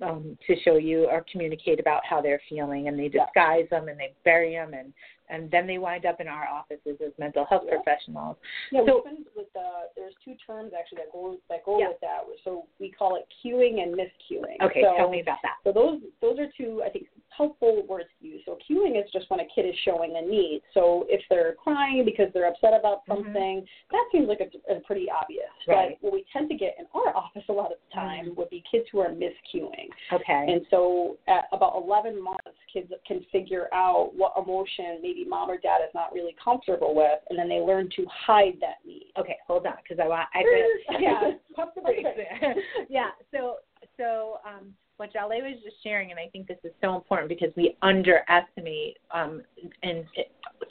um 0.00 0.38
to 0.46 0.56
show 0.60 0.76
you 0.76 1.06
or 1.06 1.24
communicate 1.30 1.78
about 1.80 2.04
how 2.06 2.20
they're 2.20 2.40
feeling 2.48 2.88
and 2.88 2.98
they 2.98 3.10
Yeah. 3.12 3.26
disguise 3.26 3.68
them 3.70 3.88
and 3.88 3.98
they 3.98 4.14
bury 4.24 4.52
them 4.54 4.74
and 4.74 4.92
and 5.30 5.50
then 5.50 5.66
they 5.66 5.78
wind 5.78 6.04
up 6.06 6.20
in 6.20 6.28
our 6.28 6.46
offices 6.46 7.00
as 7.04 7.12
mental 7.18 7.44
health 7.46 7.62
Yeah. 7.66 7.76
professionals 7.76 8.36
Yeah, 8.70 8.84
So- 8.86 9.02
with 9.34 9.52
the 9.52 9.88
there's 9.96 10.14
two 10.24 10.34
terms 10.46 10.72
actually 10.74 10.98
that 10.98 11.12
go 11.12 11.38
that 11.48 11.64
go 11.64 11.78
Yeah. 11.78 11.88
with 11.88 12.00
that. 12.00 12.24
So 12.44 12.66
we 12.78 12.90
call 12.90 13.16
it 13.16 13.26
cuing 13.42 13.82
and 13.82 13.94
miscueing. 13.94 14.60
okay 14.60 14.82
so, 14.82 14.96
tell 14.96 15.08
me 15.10 15.20
about 15.20 15.38
that 15.42 15.56
So 15.64 15.72
those 15.72 16.00
those 16.20 16.38
are 16.38 16.48
two 16.56 16.82
I 16.82 16.90
think 16.90 17.08
helpful 17.30 17.82
words 17.86 18.08
to 18.20 18.26
use. 18.28 18.42
So 18.44 18.56
cuing 18.68 18.96
is 19.02 19.10
just 19.10 19.28
when 19.28 19.40
a 19.40 19.44
kid 19.46 19.66
is 19.66 19.74
showing 19.84 20.16
a 20.16 20.22
need. 20.22 20.62
So 20.72 21.04
if 21.08 21.20
they're 21.28 21.54
crying 21.54 22.04
because 22.04 22.32
they're 22.32 22.46
upset 22.46 22.74
about 22.74 23.04
Mhm. 23.06 23.16
something, 23.16 23.68
that 23.90 24.08
seems 24.12 24.28
like 24.28 24.40
a, 24.40 24.72
a 24.72 24.80
pretty 24.80 25.10
obvious. 25.10 25.50
Right. 25.66 25.98
But 26.00 26.02
what 26.04 26.12
we 26.12 26.24
tend 26.32 26.48
to 26.50 26.54
get 26.54 26.78
in 26.78 26.86
our 26.94 27.16
office 27.16 27.42
a 27.48 27.52
lot 27.52 27.72
of 27.72 27.78
the 27.88 27.94
time 27.94 28.26
Mhm. 28.30 28.36
would 28.36 28.50
be 28.50 28.60
kids 28.70 28.88
who 28.90 29.00
are 29.00 29.10
miscuing. 29.10 29.90
okay 30.12 30.52
And 30.52 30.64
so 30.70 31.16
at 31.26 31.46
about 31.52 31.74
11 31.76 32.20
months, 32.20 32.56
kids 32.72 32.92
can 33.06 33.20
figure 33.32 33.68
out 33.72 34.14
what 34.14 34.32
emotion 34.36 35.00
maybe 35.02 35.13
mom 35.28 35.50
or 35.50 35.58
dad 35.58 35.78
is 35.86 35.94
not 35.94 36.12
really 36.12 36.34
comfortable 36.42 36.94
with, 36.94 37.20
and 37.30 37.38
then 37.38 37.48
they 37.48 37.60
learn 37.60 37.88
to 37.96 38.06
hide 38.10 38.54
that 38.60 38.76
need. 38.86 39.12
okay 39.18 39.36
hold 39.46 39.66
on 39.66 39.74
because 39.82 40.02
i 40.02 40.08
want 40.08 40.28
i 40.34 40.42
yeah, 41.00 41.32
pump 41.54 41.74
the 41.74 41.80
brakes. 41.80 42.08
yeah. 42.88 43.10
So 43.32 43.56
so 43.96 44.38
um, 44.46 44.72
what 44.96 45.12
Jahleh 45.12 45.42
was 45.42 45.60
just 45.62 45.76
sharing, 45.82 46.10
and 46.10 46.20
I 46.20 46.28
think 46.30 46.46
this 46.46 46.58
is 46.64 46.72
so 46.82 46.94
important 46.94 47.28
because 47.28 47.50
we 47.56 47.76
underestimate 47.82 48.98
um, 49.12 49.42
in, 49.82 50.04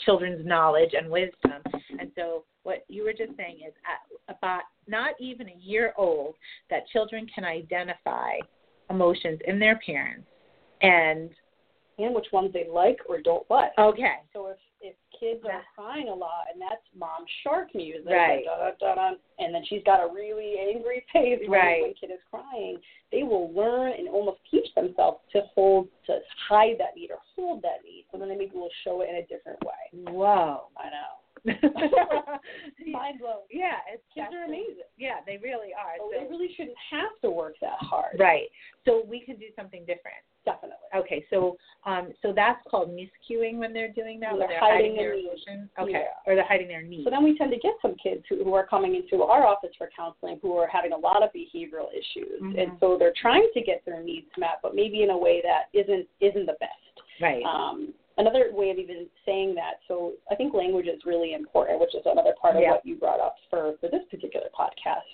children's 0.06 0.46
knowledge 0.46 0.92
and 0.94 1.10
wisdom. 1.10 1.62
And 2.00 2.12
so 2.16 2.46
what 2.64 2.84
you 2.88 3.04
were 3.04 3.14
just 3.14 3.38
saying 3.38 3.60
is 3.68 3.74
at 3.86 4.36
about 4.36 4.64
not 4.88 5.14
even 5.20 5.50
a 5.50 5.56
year 5.60 5.94
old 5.98 6.36
that 6.70 6.88
children 6.88 7.28
can 7.34 7.44
identify 7.44 8.34
emotions 8.90 9.40
in 9.46 9.60
their 9.60 9.80
parents. 9.86 10.28
And 10.82 11.30
and 11.98 12.14
which 12.16 12.28
ones 12.32 12.52
they 12.54 12.68
like 12.72 13.00
or 13.08 13.22
don't 13.22 13.50
like. 13.50 13.72
okay, 13.78 14.16
So 14.34 14.48
if 14.48 14.58
if 14.86 14.96
kids 15.18 15.40
are 15.50 15.62
crying 15.76 16.10
a 16.10 16.14
lot 16.14 16.44
and 16.52 16.62
that's 16.62 16.82
mom's 16.94 17.30
shark 17.42 17.74
music, 17.74 18.06
Right. 18.12 18.44
da, 18.44 18.58
da, 18.58 18.72
da, 18.80 18.96
da, 18.96 19.16
and 19.40 19.56
then 19.56 19.64
she's 19.70 19.82
got 19.86 20.04
a 20.04 20.14
really 20.14 20.56
angry 20.60 21.06
face 21.14 21.40
when, 21.48 21.52
Right. 21.52 21.82
when 21.84 21.94
kid 21.94 22.12
is 22.12 22.20
crying, 22.30 22.78
they 23.10 23.24
will 23.24 23.54
learn 23.54 23.94
and 23.98 24.10
almost 24.10 24.40
teach 24.52 24.68
themselves 24.76 25.20
to 25.32 25.42
hold 25.56 25.88
to 26.08 26.20
hide 26.50 26.76
that 26.80 26.98
need 26.98 27.12
or 27.12 27.20
hold 27.36 27.62
that 27.62 27.80
need. 27.86 28.06
So 28.12 28.18
then 28.18 28.28
they 28.28 28.36
maybe 28.36 28.56
will 28.56 28.70
show 28.84 29.00
it 29.02 29.10
in 29.10 29.16
a 29.16 29.26
different 29.28 29.60
way. 29.64 30.12
whoa. 30.12 30.68
I 30.76 30.90
know. 30.90 31.14
yeah, 31.46 32.38
Mind 32.92 33.20
blown. 33.20 33.44
it's 33.50 34.04
Kids 34.14 34.28
are 34.34 34.44
amazing. 34.46 34.84
Yeah, 34.98 35.20
they 35.26 35.38
really 35.42 35.74
are. 35.74 35.96
So 35.98 36.10
So- 36.12 36.20
they 36.20 36.30
really 36.30 36.54
shouldn't 36.56 36.78
have 36.92 37.12
to 37.22 37.30
work 37.32 37.56
that 37.62 37.78
hard. 37.80 38.20
Right. 38.20 38.50
So 38.86 39.04
we 39.08 39.22
can 39.22 39.38
do 39.38 39.48
something 39.56 39.82
different. 39.82 40.24
Definitely. 40.46 40.76
Okay, 40.96 41.26
so 41.30 41.56
um, 41.86 42.10
so 42.22 42.34
that's 42.36 42.60
called 42.70 42.90
miscuing 42.90 43.58
when 43.58 43.72
they're 43.74 43.92
doing 43.94 44.20
that, 44.20 44.34
they're 44.38 44.48
they're 44.48 44.60
hiding 44.60 44.92
hiding 44.92 44.96
their 44.98 45.16
needs. 45.16 45.42
Okay, 45.80 45.92
Yeah. 45.92 46.08
or 46.28 46.36
they're 46.36 46.46
hiding 46.48 46.68
their 46.68 46.82
needs. 46.82 47.06
So 47.06 47.10
then 47.10 47.24
we 47.24 47.38
tend 47.38 47.52
to 47.52 47.58
get 47.60 47.74
some 47.82 47.96
kids 47.96 48.24
who, 48.30 48.44
who 48.44 48.54
are 48.54 48.66
coming 48.68 48.96
into 48.96 49.24
our 49.24 49.46
office 49.46 49.72
for 49.78 49.90
counseling 49.96 50.40
who 50.42 50.58
are 50.58 50.68
having 50.68 50.92
a 50.92 50.98
lot 50.98 51.24
of 51.24 51.30
behavioral 51.34 51.88
issues, 51.94 52.42
Mhm. 52.42 52.62
and 52.62 52.72
so 52.80 52.98
they're 52.98 53.14
trying 53.16 53.50
to 53.54 53.62
get 53.62 53.84
their 53.86 54.02
needs 54.04 54.28
met, 54.38 54.60
but 54.62 54.76
maybe 54.76 55.04
in 55.04 55.10
a 55.12 55.18
way 55.18 55.42
that 55.42 55.70
isn't 55.74 56.08
isn't 56.20 56.46
the 56.46 56.58
best. 56.60 56.80
right. 57.22 57.44
Um, 57.46 57.94
another 58.18 58.50
way 58.52 58.70
of 58.70 58.78
even 58.78 59.08
saying 59.26 59.56
that, 59.56 59.80
so 59.88 60.14
I 60.30 60.36
think 60.36 60.54
language 60.54 60.88
is 60.88 61.02
really 61.06 61.34
important, 61.34 61.80
which 61.80 61.96
is 61.96 62.02
another 62.06 62.34
part 62.40 62.56
of 62.56 62.62
Yeah. 62.62 62.72
what 62.72 62.86
you 62.86 62.96
brought 62.96 63.20
up 63.20 63.36
for 63.50 63.74
for 63.82 63.88
this 63.88 64.04
particular 64.10 64.48
podcast. 64.58 65.10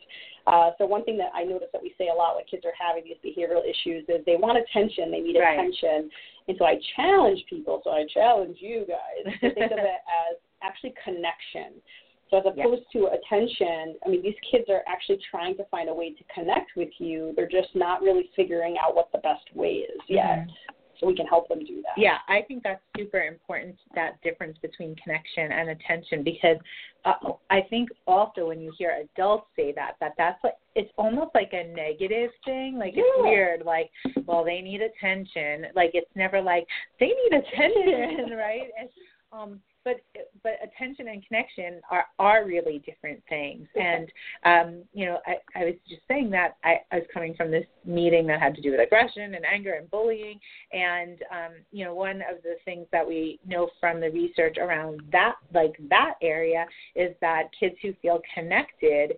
Uh, 0.47 0.71
so 0.77 0.85
one 0.85 1.03
thing 1.03 1.17
that 1.17 1.31
I 1.33 1.43
notice 1.43 1.69
that 1.73 1.81
we 1.81 1.93
say 1.97 2.07
a 2.09 2.13
lot 2.13 2.35
when 2.35 2.45
kids 2.45 2.65
are 2.65 2.73
having 2.77 3.03
these 3.03 3.17
behavioral 3.23 3.63
issues 3.67 4.05
is 4.09 4.23
they 4.25 4.35
want 4.35 4.57
attention, 4.57 5.12
they 5.12 5.19
need 5.19 5.38
Right. 5.38 5.53
attention. 5.59 6.09
And 6.47 6.57
so 6.57 6.65
I 6.65 6.79
challenge 6.95 7.45
people, 7.49 7.81
so 7.83 7.91
I 7.91 8.05
challenge 8.13 8.57
you 8.59 8.85
guys 8.85 9.33
to 9.41 9.53
think 9.53 9.71
of 9.71 9.77
it 9.93 10.01
as 10.31 10.38
actually 10.62 10.93
connection. 11.03 11.81
So 12.29 12.38
as 12.38 12.45
opposed 12.45 12.83
to 12.93 13.07
attention, 13.07 13.95
I 14.05 14.09
mean, 14.09 14.21
these 14.21 14.35
kids 14.51 14.69
are 14.69 14.83
actually 14.88 15.17
trying 15.31 15.57
to 15.57 15.63
find 15.65 15.89
a 15.89 15.93
way 15.93 16.13
to 16.13 16.23
connect 16.33 16.75
with 16.75 16.89
you. 16.99 17.33
They're 17.35 17.47
just 17.49 17.75
not 17.75 18.01
really 18.01 18.29
figuring 18.35 18.77
out 18.77 18.95
what 18.95 19.12
the 19.12 19.17
best 19.19 19.51
way 19.55 19.77
is 19.77 19.99
yet. 20.07 20.47
Mhm. 20.47 20.51
So 20.99 21.07
we 21.07 21.15
can 21.15 21.25
help 21.27 21.47
them 21.47 21.59
do 21.59 21.81
that. 21.83 21.93
Yeah, 21.97 22.17
I 22.27 22.41
think 22.47 22.63
that's 22.63 22.81
super 22.97 23.21
important 23.21 23.77
that 23.95 24.21
difference 24.21 24.57
between 24.62 24.95
connection 24.97 25.51
and 25.51 25.69
attention 25.69 26.23
because 26.23 26.57
uh, 27.05 27.13
I 27.49 27.62
think 27.69 27.89
also 28.05 28.47
when 28.47 28.59
you 28.59 28.73
hear 28.77 29.05
adults 29.15 29.47
say 29.55 29.71
that 29.73 29.93
that 30.01 30.13
that's 30.17 30.43
like 30.43 30.55
it's 30.75 30.91
almost 30.97 31.31
like 31.33 31.51
a 31.53 31.73
negative 31.73 32.31
thing. 32.43 32.77
Like 32.77 32.93
it's 32.95 33.07
Yeah. 33.17 33.23
weird. 33.23 33.65
Like, 33.65 33.89
well, 34.25 34.43
they 34.43 34.62
need 34.62 34.81
attention. 34.81 35.67
Like 35.75 35.91
it's 35.93 36.12
never 36.15 36.41
like 36.41 36.67
they 36.99 37.07
need 37.07 37.39
attention, 37.39 38.31
right? 38.38 38.69
And, 38.79 38.89
um, 39.31 39.62
but 39.89 40.23
but 40.43 40.54
attention 40.63 41.08
and 41.08 41.25
connection 41.25 41.82
are 41.89 42.06
are 42.17 42.45
really 42.45 42.82
different 42.86 43.21
things. 43.30 43.67
And 43.75 44.12
um, 44.45 44.84
you 44.93 45.06
know, 45.06 45.19
I, 45.25 45.60
I 45.60 45.65
was 45.65 45.75
just 45.88 46.02
saying 46.08 46.30
that 46.32 46.58
I, 46.63 46.78
I 46.91 46.97
was 46.97 47.06
coming 47.13 47.36
from 47.36 47.52
this 47.52 47.65
meeting 47.86 48.28
that 48.28 48.39
had 48.39 48.56
to 48.56 48.62
do 48.62 48.71
with 48.71 48.80
aggression 48.80 49.36
and 49.36 49.45
anger 49.45 49.73
and 49.73 49.89
bullying, 49.89 50.39
and 50.71 51.19
um, 51.32 51.54
you 51.71 51.86
know, 51.86 51.93
one 51.93 52.17
of 52.17 52.41
the 52.43 52.56
things 52.65 52.88
that 52.91 53.08
we 53.08 53.39
know 53.45 53.69
from 53.80 53.99
the 53.99 54.10
research 54.12 54.58
around 54.58 55.02
that 55.12 55.36
like 55.54 55.75
that 55.89 56.15
area 56.21 56.65
is 56.95 57.15
that 57.21 57.43
kids 57.60 57.75
who 57.82 57.93
feel 58.02 58.21
connected 58.34 59.13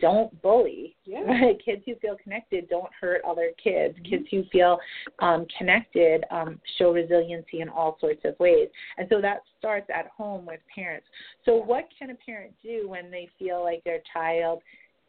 don't 0.00 0.40
bully. 0.42 0.96
Yeah. 1.04 1.20
Right? 1.26 1.60
Kids 1.64 1.82
who 1.86 1.94
feel 1.96 2.16
connected 2.22 2.68
don't 2.68 2.90
hurt 2.98 3.22
other 3.26 3.50
kids. 3.62 3.96
Kids 4.08 4.24
who 4.30 4.44
feel 4.52 4.78
um, 5.20 5.46
connected 5.56 6.24
um, 6.30 6.60
show 6.78 6.92
resiliency 6.92 7.60
in 7.60 7.68
all 7.68 7.96
sorts 8.00 8.20
of 8.24 8.38
ways. 8.38 8.68
And 8.98 9.06
so 9.10 9.20
that 9.20 9.40
starts 9.58 9.88
at 9.94 10.08
home 10.08 10.46
with 10.46 10.60
parents. 10.74 11.06
So 11.44 11.56
what 11.56 11.88
can 11.98 12.10
a 12.10 12.14
parent 12.14 12.52
do 12.62 12.88
when 12.88 13.10
they 13.10 13.28
feel 13.38 13.62
like 13.62 13.82
their 13.84 14.00
child 14.12 14.62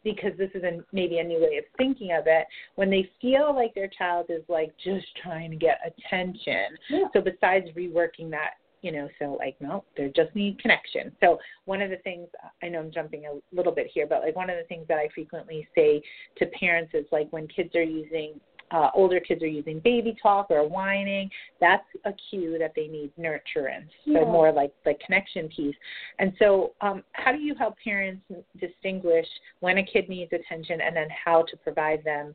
because 0.04 0.32
this 0.36 0.50
is 0.54 0.62
a, 0.64 0.80
maybe 0.92 1.18
a 1.18 1.24
new 1.24 1.40
way 1.40 1.58
of 1.58 1.64
thinking 1.78 2.12
of 2.12 2.24
it 2.26 2.46
when 2.74 2.90
they 2.90 3.08
feel 3.20 3.54
like 3.54 3.74
their 3.74 3.88
child 3.96 4.26
is 4.28 4.42
like 4.48 4.72
just 4.82 5.06
trying 5.22 5.50
to 5.50 5.56
get 5.56 5.78
attention 5.86 6.76
Yeah. 6.90 7.04
so 7.12 7.20
besides 7.20 7.66
reworking 7.76 8.30
that 8.30 8.54
you 8.82 8.92
know 8.92 9.08
so 9.18 9.36
like 9.38 9.56
no 9.60 9.84
they 9.96 10.12
just 10.14 10.34
need 10.34 10.58
connection 10.58 11.12
so 11.20 11.38
one 11.64 11.80
of 11.80 11.90
the 11.90 11.96
things 11.98 12.28
i 12.62 12.68
know 12.68 12.80
i'm 12.80 12.92
jumping 12.92 13.24
a 13.26 13.56
little 13.56 13.72
bit 13.72 13.88
here 13.92 14.06
but 14.06 14.20
like 14.20 14.36
one 14.36 14.50
of 14.50 14.56
the 14.56 14.64
things 14.64 14.86
that 14.88 14.98
i 14.98 15.08
frequently 15.14 15.66
say 15.74 16.02
to 16.36 16.46
parents 16.46 16.92
is 16.94 17.06
like 17.10 17.28
when 17.30 17.48
kids 17.48 17.74
are 17.74 17.82
using 17.82 18.38
uh, 18.72 18.90
older 18.94 19.20
kids 19.20 19.42
are 19.42 19.46
using 19.48 19.78
baby 19.80 20.16
talk 20.20 20.46
or 20.50 20.66
whining, 20.66 21.30
that's 21.60 21.84
a 22.06 22.12
cue 22.30 22.56
that 22.58 22.72
they 22.74 22.88
need 22.88 23.12
nurturance. 23.18 23.90
So 24.06 24.12
Yeah. 24.20 24.24
more 24.24 24.50
like 24.50 24.72
the 24.84 24.94
connection 24.94 25.48
piece. 25.48 25.76
And 26.18 26.34
so, 26.38 26.74
um, 26.80 27.04
how 27.12 27.32
do 27.32 27.38
you 27.38 27.54
help 27.54 27.76
parents 27.78 28.24
distinguish 28.58 29.28
when 29.60 29.78
a 29.78 29.82
kid 29.82 30.08
needs 30.08 30.32
attention 30.32 30.80
and 30.80 30.96
then 30.96 31.10
how 31.10 31.42
to 31.42 31.56
provide 31.58 32.02
them, 32.02 32.34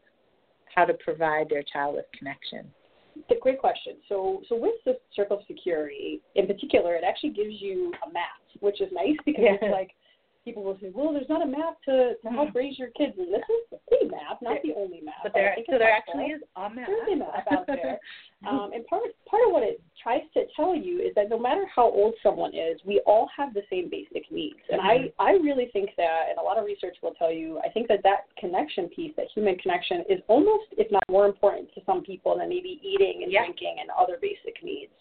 how 0.75 0.85
to 0.85 0.93
provide 0.93 1.49
their 1.49 1.63
child 1.63 1.95
with 1.95 2.05
connection? 2.11 2.71
It's 3.19 3.37
a 3.37 3.41
great 3.41 3.59
question. 3.59 3.93
So, 4.09 4.41
so 4.49 4.55
with 4.55 4.75
the 4.85 4.97
circle 5.15 5.37
of 5.37 5.43
security 5.47 6.21
in 6.35 6.47
particular, 6.47 6.95
it 6.95 7.03
actually 7.03 7.31
gives 7.31 7.59
you 7.59 7.91
a 8.07 8.13
map, 8.13 8.41
which 8.59 8.81
is 8.81 8.89
nice 8.91 9.15
because 9.25 9.43
Yeah. 9.43 9.57
it's 9.61 9.71
like 9.71 9.91
people 10.47 10.63
will 10.63 10.77
say, 10.79 10.89
"Well, 10.95 11.11
there's 11.11 11.27
not 11.27 11.41
a 11.41 11.45
map 11.45 11.75
to 11.83 12.15
to 12.23 12.29
help 12.29 12.55
raise 12.55 12.79
your 12.79 12.87
kids," 12.91 13.17
and 13.17 13.33
this 13.33 13.43
is 13.43 13.79
a 14.01 14.05
map, 14.05 14.41
not 14.41 14.61
the 14.63 14.73
only 14.77 15.01
map. 15.01 15.15
But 15.23 15.33
there, 15.33 15.53
so 15.69 15.77
there 15.77 15.91
actually 15.91 16.27
is 16.27 16.41
a 16.55 16.69
map. 16.69 16.87
There's 16.87 17.11
a 17.11 17.15
map 17.17 17.47
out 17.51 17.67
there. 17.67 17.99
Um, 18.47 18.71
and 18.73 18.85
part 18.87 19.03
part 19.25 19.43
of 19.45 19.51
what 19.51 19.63
it 19.63 19.81
tries 20.01 20.21
to 20.35 20.45
tell 20.55 20.73
you 20.73 21.01
is 21.01 21.13
that 21.15 21.29
no 21.29 21.37
matter 21.37 21.65
how 21.75 21.83
old 21.83 22.13
someone 22.23 22.53
is, 22.55 22.79
we 22.85 23.01
all 23.05 23.27
have 23.35 23.53
the 23.53 23.63
same 23.69 23.89
basic 23.89 24.31
needs. 24.31 24.63
And 24.69 24.79
I 24.79 25.11
I 25.19 25.31
really 25.33 25.69
think 25.73 25.89
that, 25.97 26.27
and 26.29 26.37
a 26.39 26.41
lot 26.41 26.57
of 26.57 26.63
research 26.63 26.95
will 27.03 27.13
tell 27.15 27.31
you, 27.31 27.59
I 27.65 27.69
think 27.69 27.89
that 27.89 28.01
that 28.03 28.27
connection 28.39 28.87
piece, 28.87 29.13
that 29.17 29.25
human 29.35 29.57
connection, 29.57 30.05
is 30.09 30.21
almost, 30.29 30.67
if 30.77 30.89
not 30.91 31.03
more 31.09 31.25
important 31.25 31.73
to 31.73 31.81
some 31.85 32.03
people 32.03 32.37
than 32.37 32.47
maybe 32.47 32.79
eating 32.81 33.23
and 33.23 33.31
Yeah. 33.31 33.43
drinking 33.43 33.75
and 33.81 33.89
other 33.91 34.17
basic 34.21 34.63
needs. 34.63 34.93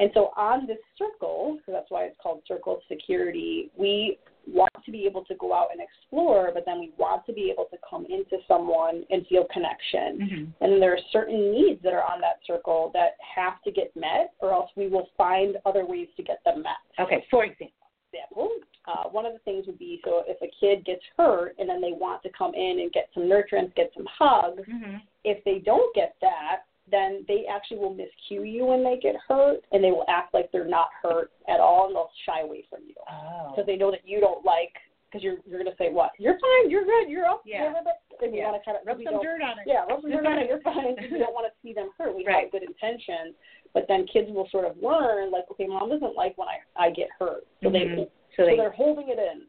And 0.00 0.10
so 0.14 0.32
on 0.36 0.66
this 0.66 0.78
circle, 0.98 1.58
so 1.64 1.72
that's 1.72 1.90
why 1.90 2.04
it's 2.04 2.16
called 2.20 2.42
circle 2.48 2.76
of 2.76 2.82
security, 2.88 3.70
we 3.76 4.18
want 4.46 4.72
to 4.84 4.90
be 4.90 5.06
able 5.06 5.24
to 5.24 5.34
go 5.36 5.54
out 5.54 5.68
and 5.72 5.80
explore, 5.80 6.50
but 6.52 6.64
then 6.66 6.80
we 6.80 6.92
want 6.96 7.24
to 7.26 7.32
be 7.32 7.50
able 7.50 7.66
to 7.66 7.76
come 7.88 8.04
into 8.06 8.38
someone 8.48 9.04
and 9.10 9.26
feel 9.26 9.44
connection. 9.52 10.18
Mhm. 10.18 10.52
And 10.60 10.82
there 10.82 10.92
are 10.92 11.00
certain 11.10 11.52
needs 11.52 11.80
that 11.82 11.92
are 11.92 12.02
on 12.02 12.20
that 12.20 12.44
circle 12.44 12.90
that 12.94 13.16
have 13.20 13.62
to 13.62 13.70
get 13.70 13.94
met, 13.94 14.34
or 14.40 14.52
else 14.52 14.70
we 14.76 14.88
will 14.88 15.06
find 15.16 15.58
other 15.64 15.84
ways 15.86 16.08
to 16.16 16.22
get 16.22 16.42
them 16.44 16.62
met. 16.62 16.78
Okay, 16.98 17.24
for 17.30 17.44
example. 17.44 17.76
Example, 18.12 18.50
uh, 18.84 19.04
one 19.08 19.24
of 19.24 19.32
the 19.32 19.38
things 19.38 19.66
would 19.66 19.78
be 19.78 19.98
so 20.04 20.22
if 20.26 20.36
a 20.42 20.48
kid 20.60 20.84
gets 20.84 21.02
hurt 21.16 21.54
and 21.58 21.66
then 21.66 21.80
they 21.80 21.92
want 21.92 22.22
to 22.22 22.28
come 22.30 22.52
in 22.54 22.80
and 22.80 22.92
get 22.92 23.08
some 23.14 23.22
nurturance, 23.22 23.74
get 23.74 23.90
some 23.94 24.04
hugs, 24.04 24.62
Mm-hmm. 24.68 24.96
if 25.24 25.42
they 25.44 25.60
don't 25.60 25.94
get 25.94 26.14
that, 26.20 26.64
then 26.90 27.24
they 27.26 27.46
actually 27.46 27.78
will 27.78 27.94
miscue 27.94 28.44
you 28.50 28.66
when 28.66 28.84
they 28.84 28.98
get 28.98 29.14
hurt, 29.28 29.64
and 29.72 29.82
they 29.82 29.92
will 29.92 30.04
act 30.08 30.34
like 30.34 30.50
they're 30.52 30.66
not 30.66 30.88
hurt 31.00 31.30
at 31.48 31.58
all, 31.60 31.86
and 31.86 31.94
they'll 31.94 32.10
shy 32.26 32.40
away 32.40 32.62
from 32.68 32.80
you 32.86 32.91
Oh. 33.12 33.50
because 33.50 33.66
they 33.66 33.76
know 33.76 33.90
that 33.90 34.00
you 34.04 34.20
don't 34.20 34.44
like. 34.44 34.72
Because 35.10 35.22
you're 35.22 35.36
you're 35.44 35.62
gonna 35.62 35.76
say 35.76 35.92
what? 35.92 36.12
You're 36.18 36.38
fine. 36.40 36.70
You're 36.70 36.84
good. 36.88 37.08
You're 37.08 37.26
up. 37.26 37.42
Yeah. 37.44 37.68
You're. 37.68 38.24
And 38.24 38.32
you 38.34 38.40
Yeah. 38.40 38.50
want 38.50 38.62
to 38.62 38.64
kind 38.64 38.78
of 38.80 38.86
Rub 38.86 38.96
some 39.04 39.20
dirt 39.20 39.42
on 39.42 39.58
it. 39.58 39.64
yeah, 39.66 39.84
rub 39.84 40.00
some 40.00 40.10
dirt 40.10 40.24
on 40.24 40.38
it. 40.38 40.48
You're 40.48 40.60
fine. 40.64 40.96
We 41.10 41.18
don't 41.18 41.34
want 41.34 41.44
to 41.46 41.52
see 41.62 41.74
them 41.74 41.90
hurt. 41.98 42.16
We 42.16 42.24
Right. 42.24 42.44
have 42.44 42.52
good 42.52 42.62
intentions, 42.62 43.34
but 43.74 43.84
then 43.88 44.06
kids 44.06 44.30
will 44.32 44.48
sort 44.48 44.64
of 44.64 44.76
learn, 44.80 45.30
like, 45.30 45.44
okay, 45.50 45.66
mom 45.66 45.90
doesn't 45.90 46.16
like 46.16 46.38
when 46.38 46.48
I 46.48 46.60
I 46.76 46.90
get 46.90 47.08
hurt, 47.18 47.44
so 47.62 47.68
Mhm. 47.68 47.72
they 47.72 47.84
So 48.04 48.10
so 48.36 48.46
they 48.46 48.56
they're 48.56 48.70
holding 48.72 49.08
it 49.10 49.18
in. 49.18 49.44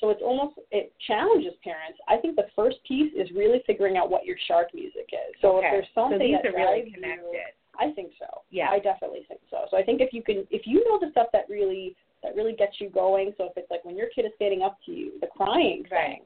So 0.00 0.10
it's 0.10 0.20
almost 0.20 0.58
it 0.72 0.92
challenges 1.06 1.54
parents. 1.64 1.98
I 2.08 2.18
think 2.18 2.36
the 2.36 2.48
first 2.54 2.82
piece 2.84 3.14
is 3.14 3.30
really 3.32 3.60
figuring 3.60 3.96
out 3.96 4.10
what 4.10 4.26
your 4.26 4.36
shark 4.46 4.74
music 4.74 5.08
is. 5.14 5.32
So 5.40 5.56
okay. 5.56 5.66
if 5.68 5.72
there's 5.72 5.88
something 5.94 6.18
so 6.18 6.24
these 6.26 6.36
that 6.42 6.52
are 6.52 6.56
really 6.56 6.90
connected. 6.90 7.32
you, 7.32 7.40
I 7.78 7.92
think 7.92 8.12
so. 8.18 8.42
Yeah. 8.50 8.68
I 8.68 8.78
definitely 8.80 9.22
think 9.28 9.40
so. 9.48 9.64
So 9.70 9.78
I 9.78 9.82
think 9.82 10.02
if 10.02 10.12
you 10.12 10.22
can, 10.22 10.46
if 10.50 10.66
you 10.66 10.84
know 10.84 10.98
the 10.98 11.10
stuff 11.12 11.28
that 11.32 11.48
really 11.48 11.96
that 12.22 12.34
really 12.36 12.54
gets 12.54 12.80
you 12.80 12.88
going. 12.88 13.32
So 13.36 13.44
if 13.44 13.52
it's 13.56 13.70
like 13.70 13.84
when 13.84 13.96
your 13.96 14.08
kid 14.14 14.24
is 14.24 14.32
standing 14.36 14.62
up 14.62 14.78
to 14.86 14.92
you, 14.92 15.12
the 15.20 15.26
crying 15.26 15.84
Right. 15.90 16.08
thing. 16.08 16.22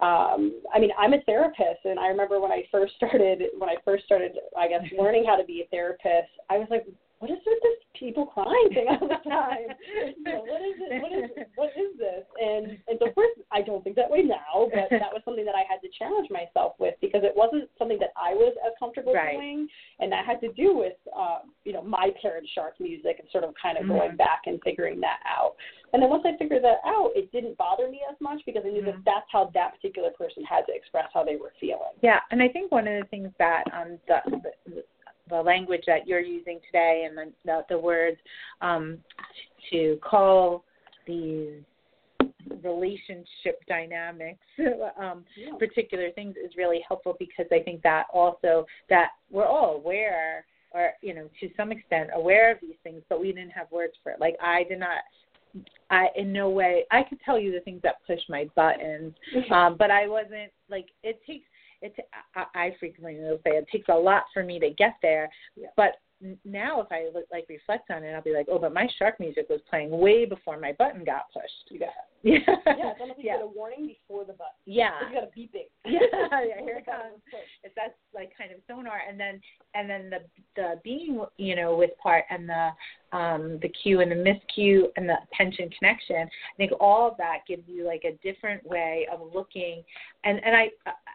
Um, 0.00 0.60
I 0.74 0.80
mean, 0.80 0.90
I'm 0.98 1.12
a 1.12 1.20
therapist, 1.22 1.84
and 1.84 1.98
I 1.98 2.08
remember 2.08 2.40
when 2.40 2.50
I 2.50 2.64
first 2.72 2.94
started, 2.96 3.42
when 3.56 3.68
I 3.68 3.76
first 3.84 4.04
started, 4.04 4.32
I 4.58 4.66
guess, 4.66 4.82
learning 4.98 5.24
how 5.26 5.36
to 5.36 5.44
be 5.44 5.62
a 5.62 5.66
therapist, 5.68 6.30
I 6.50 6.58
was 6.58 6.66
like, 6.70 6.84
what 7.22 7.30
is 7.30 7.38
with 7.46 7.62
this 7.62 7.78
people 7.94 8.26
crying 8.26 8.68
thing 8.74 8.86
all 8.90 9.06
the 9.06 9.22
time? 9.30 9.70
you 10.18 10.26
know, 10.26 10.42
what 10.42 10.58
is 10.58 10.74
it? 10.82 10.98
What 10.98 11.12
is 11.14 11.30
what 11.54 11.70
is 11.78 11.94
this? 11.94 12.26
And 12.42 12.74
and 12.90 12.98
so 12.98 13.14
first, 13.14 13.38
I 13.54 13.62
don't 13.62 13.84
think 13.84 13.94
that 13.94 14.10
way 14.10 14.26
now, 14.26 14.66
but 14.74 14.90
that 14.90 15.14
was 15.14 15.22
something 15.24 15.46
that 15.46 15.54
I 15.54 15.62
had 15.62 15.78
to 15.86 15.88
challenge 15.96 16.26
myself 16.34 16.74
with 16.82 16.98
because 17.00 17.22
it 17.22 17.30
wasn't 17.38 17.70
something 17.78 18.02
that 18.02 18.10
I 18.18 18.34
was 18.34 18.52
as 18.66 18.72
comfortable 18.76 19.14
Right. 19.14 19.38
doing, 19.38 19.68
and 20.00 20.10
that 20.10 20.26
had 20.26 20.40
to 20.40 20.50
do 20.58 20.74
with 20.74 20.98
um, 21.14 21.54
you 21.62 21.72
know 21.72 21.82
my 21.82 22.10
parents' 22.20 22.50
shark 22.58 22.74
music 22.82 23.22
and 23.22 23.30
sort 23.30 23.44
of 23.44 23.54
kind 23.54 23.78
of 23.78 23.86
going 23.86 24.18
Mhm. 24.18 24.18
back 24.18 24.42
and 24.50 24.58
figuring 24.66 24.98
that 25.06 25.22
out. 25.22 25.54
And 25.92 26.02
then 26.02 26.10
once 26.10 26.26
I 26.26 26.34
figured 26.38 26.64
that 26.64 26.80
out, 26.84 27.12
it 27.14 27.30
didn't 27.30 27.56
bother 27.56 27.86
me 27.86 28.02
as 28.10 28.18
much 28.20 28.42
because 28.46 28.64
I 28.66 28.70
knew 28.70 28.82
Mhm. 28.82 28.98
that 28.98 29.04
that's 29.04 29.30
how 29.30 29.44
that 29.54 29.74
particular 29.78 30.10
person 30.10 30.42
had 30.42 30.66
to 30.66 30.74
express 30.74 31.08
how 31.14 31.22
they 31.22 31.36
were 31.36 31.52
feeling. 31.60 31.94
Yeah, 32.00 32.20
and 32.32 32.42
I 32.42 32.48
think 32.48 32.72
one 32.72 32.88
of 32.88 32.98
the 33.00 33.06
things 33.10 33.30
that 33.38 33.62
um, 33.72 34.00
the, 34.08 34.42
the 34.66 34.84
the 35.28 35.40
language 35.40 35.84
that 35.86 36.06
you're 36.06 36.20
using 36.20 36.60
today 36.66 37.06
and 37.08 37.16
the 37.16 37.32
the, 37.44 37.64
the 37.70 37.78
words 37.78 38.18
um, 38.60 38.98
to 39.70 39.98
call 40.02 40.64
these 41.06 41.62
relationship 42.62 43.60
dynamics 43.68 44.40
um, 45.00 45.24
Yeah. 45.36 45.52
particular 45.58 46.10
things 46.12 46.36
is 46.36 46.56
really 46.56 46.80
helpful 46.86 47.16
because 47.18 47.46
I 47.52 47.60
think 47.60 47.82
that 47.82 48.06
also 48.12 48.66
that 48.88 49.10
we're 49.30 49.46
all 49.46 49.76
aware 49.76 50.44
or 50.72 50.92
you 51.02 51.14
know 51.14 51.28
to 51.40 51.48
some 51.56 51.70
extent 51.72 52.10
aware 52.14 52.50
of 52.50 52.58
these 52.60 52.76
things, 52.82 53.02
but 53.08 53.20
we 53.20 53.28
didn't 53.28 53.50
have 53.50 53.70
words 53.70 53.94
for 54.02 54.12
it. 54.12 54.20
Like 54.20 54.36
I 54.42 54.64
did 54.64 54.80
not. 54.80 54.98
I 55.90 56.06
in 56.16 56.32
no 56.32 56.48
way 56.48 56.84
I 56.90 57.02
could 57.02 57.20
tell 57.20 57.38
you 57.38 57.52
the 57.52 57.60
things 57.60 57.82
that 57.82 57.96
push 58.06 58.20
my 58.28 58.48
buttons, 58.56 59.12
um, 59.50 59.76
but 59.78 59.90
I 59.90 60.08
wasn't 60.08 60.50
like 60.70 60.86
it 61.02 61.20
takes 61.26 61.44
it. 61.82 61.94
I, 62.34 62.44
I 62.54 62.76
frequently 62.78 63.18
will 63.20 63.38
say 63.44 63.52
it 63.56 63.66
takes 63.70 63.88
a 63.88 63.94
lot 63.94 64.24
for 64.32 64.42
me 64.42 64.58
to 64.60 64.70
get 64.70 64.94
there, 65.02 65.28
Yeah. 65.56 65.68
but 65.76 65.96
now 66.44 66.80
if 66.80 66.86
I 66.90 67.08
look, 67.12 67.24
like 67.32 67.46
reflect 67.48 67.90
on 67.90 68.04
it, 68.04 68.12
I'll 68.12 68.22
be 68.22 68.32
like, 68.34 68.46
oh, 68.50 68.58
but 68.58 68.72
my 68.72 68.88
shark 68.98 69.18
music 69.18 69.46
was 69.50 69.60
playing 69.68 69.90
way 69.90 70.24
before 70.24 70.58
my 70.58 70.72
button 70.72 71.04
got 71.04 71.32
pushed. 71.32 71.70
You 71.70 71.80
Yeah. 72.24 72.38
yeah, 72.46 72.92
it's 72.92 73.00
almost 73.00 73.18
like 73.18 73.26
yeah. 73.26 73.32
you 73.32 73.38
get 73.38 73.42
a 73.42 73.46
warning 73.48 73.86
before 73.88 74.24
the 74.24 74.32
button. 74.34 74.54
Yeah. 74.64 74.90
You 75.10 75.14
got 75.16 75.24
a 75.24 75.38
beeping. 75.38 75.66
yeah, 75.84 76.00
yeah, 76.44 76.60
here 76.62 76.76
it 76.78 76.84
Before 76.84 76.84
the 76.84 76.84
button 76.86 77.10
comes. 77.10 77.44
It's 77.64 77.74
that's 77.74 77.94
like 78.14 78.30
kind 78.38 78.52
of 78.52 78.58
sonar, 78.68 79.00
and 79.08 79.18
then 79.18 79.40
and 79.74 79.90
then 79.90 80.08
the 80.08 80.18
the 80.54 80.80
being 80.84 81.24
you 81.36 81.56
know 81.56 81.76
with 81.76 81.90
part 82.00 82.24
and 82.30 82.48
the 82.48 82.68
um 83.12 83.58
the 83.60 83.68
cue 83.68 84.00
and 84.00 84.10
the 84.12 84.14
miscue 84.14 84.84
and 84.96 85.08
the 85.08 85.16
attention 85.32 85.68
connection. 85.76 86.16
I 86.28 86.56
think 86.56 86.70
all 86.78 87.08
of 87.10 87.16
that 87.16 87.38
gives 87.48 87.64
you 87.66 87.84
like 87.84 88.04
a 88.04 88.16
different 88.22 88.64
way 88.64 89.08
of 89.12 89.20
looking 89.34 89.82
and 90.22 90.40
and 90.44 90.54
I 90.54 90.70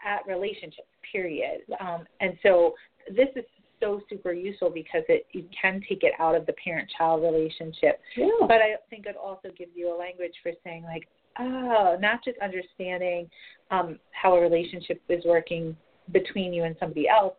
at 0.07 0.25
relationships. 0.25 0.87
Period. 1.11 1.61
Um, 1.79 2.05
and 2.21 2.33
so 2.43 2.73
this 3.09 3.27
is 3.35 3.43
so 3.79 4.01
super 4.09 4.33
useful 4.33 4.69
because 4.71 5.03
it 5.07 5.27
you 5.33 5.45
can 5.61 5.81
take 5.87 6.01
it 6.03 6.13
out 6.19 6.33
of 6.35 6.45
the 6.47 6.53
parent 6.53 6.89
child 6.97 7.21
relationship 7.21 7.99
Yeah. 8.15 8.25
but 8.41 8.53
I 8.57 8.75
think 8.89 9.05
it 9.05 9.15
also 9.15 9.49
gives 9.55 9.71
you 9.75 9.93
a 9.93 9.97
language 9.97 10.33
for 10.41 10.51
saying 10.63 10.83
like, 10.83 11.07
oh, 11.39 11.95
not 11.99 12.23
just 12.25 12.37
understanding 12.39 13.29
um, 13.69 13.99
how 14.19 14.33
a 14.35 14.41
relationship 14.41 14.99
is 15.09 15.23
working 15.25 15.77
between 16.11 16.53
you 16.53 16.63
and 16.63 16.75
somebody 16.79 17.07
else, 17.07 17.35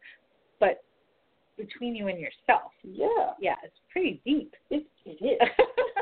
but 0.61 0.85
between 1.57 1.95
you 1.97 2.07
and 2.07 2.21
yourself. 2.21 2.71
yeah. 2.85 3.33
Yeah, 3.41 3.57
it's 3.65 3.75
pretty 3.91 4.21
deep. 4.25 4.55
It, 4.71 4.87
it 5.05 5.19
is. 5.25 5.49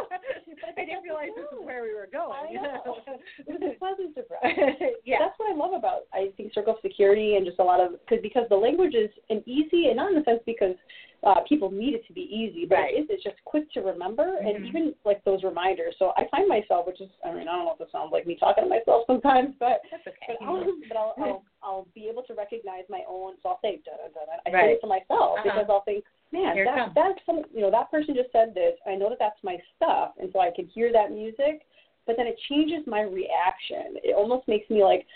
I 0.64 0.84
didn't 0.84 1.02
realize 1.02 1.30
this 1.36 1.46
is 1.52 1.64
where 1.64 1.82
we 1.82 1.94
were 1.94 2.08
going. 2.12 2.32
I 2.32 2.52
know. 2.52 2.96
It 3.38 3.60
was 3.60 3.62
a 3.62 3.78
pleasant 3.78 4.14
surprise. 4.14 4.56
yeah. 5.04 5.16
That's 5.20 5.38
what 5.38 5.52
I 5.52 5.56
love 5.56 5.72
about 5.72 6.06
I 6.12 6.32
think 6.36 6.52
Circle 6.52 6.74
of 6.74 6.78
Security 6.82 7.36
and 7.36 7.46
just 7.46 7.58
a 7.58 7.64
lot 7.64 7.80
of 7.80 7.92
because 8.00 8.22
because 8.22 8.44
the 8.48 8.56
language 8.56 8.94
is 8.94 9.10
an 9.30 9.42
easy 9.46 9.88
and 9.88 9.96
not 9.96 10.12
in 10.12 10.18
the 10.18 10.24
sense 10.24 10.40
because 10.46 10.74
uh, 11.24 11.40
people 11.48 11.70
need 11.70 11.94
it 11.94 12.06
to 12.06 12.12
be 12.12 12.22
easy, 12.22 12.66
but 12.66 12.76
Right. 12.76 12.94
it 12.94 13.00
is 13.02 13.06
it's 13.10 13.24
just 13.24 13.36
quick 13.44 13.70
to 13.72 13.80
remember 13.80 14.36
and 14.38 14.56
Mhm. 14.62 14.68
even 14.68 14.94
like 15.04 15.22
those 15.24 15.42
reminders. 15.42 15.96
So 15.98 16.12
I 16.16 16.26
find 16.26 16.46
myself, 16.48 16.86
which 16.86 17.00
is 17.00 17.10
I 17.24 17.32
mean 17.32 17.48
I 17.48 17.56
don't 17.56 17.64
know 17.66 17.72
if 17.72 17.80
it 17.80 17.90
sounds 17.90 18.12
like 18.12 18.26
me 18.26 18.36
talking 18.36 18.64
to 18.64 18.70
myself 18.70 19.04
sometimes, 19.06 19.54
but 19.58 19.82
That's 19.90 20.06
okay. 20.06 20.36
but 20.40 20.46
I'll 20.46 20.64
but 20.88 20.96
I'll, 20.96 21.14
I'll 21.18 21.42
I'll 21.62 21.86
be 21.94 22.08
able 22.08 22.22
to 22.24 22.34
recognize 22.34 22.84
my 22.88 23.02
own. 23.08 23.34
So 23.42 23.50
I'll 23.50 23.60
say 23.62 23.80
da 23.84 23.92
da 23.96 24.08
da. 24.14 24.26
da. 24.26 24.36
I 24.46 24.50
say 24.50 24.72
it 24.74 24.80
to 24.82 24.86
myself 24.86 25.38
Uh-huh. 25.38 25.42
because 25.44 25.66
I'll 25.68 25.82
think, 25.82 26.04
man, 26.32 26.54
Here 26.54 26.64
that 26.64 26.94
that's 26.94 27.18
some 27.26 27.42
you 27.52 27.60
know 27.62 27.70
that 27.70 27.90
person 27.90 28.14
just 28.14 28.30
said 28.32 28.54
this. 28.54 28.74
I 28.86 28.94
know 28.94 29.08
that 29.08 29.18
that's 29.18 29.42
my 29.42 29.58
stuff, 29.76 30.12
and 30.18 30.30
so 30.32 30.40
I 30.40 30.50
can 30.50 30.66
hear 30.66 30.92
that 30.92 31.10
music, 31.10 31.66
but 32.06 32.16
then 32.16 32.26
it 32.26 32.38
changes 32.48 32.86
my 32.86 33.00
reaction. 33.02 33.96
It 34.04 34.14
almost 34.14 34.46
makes 34.48 34.68
me 34.70 34.84
like. 34.84 35.06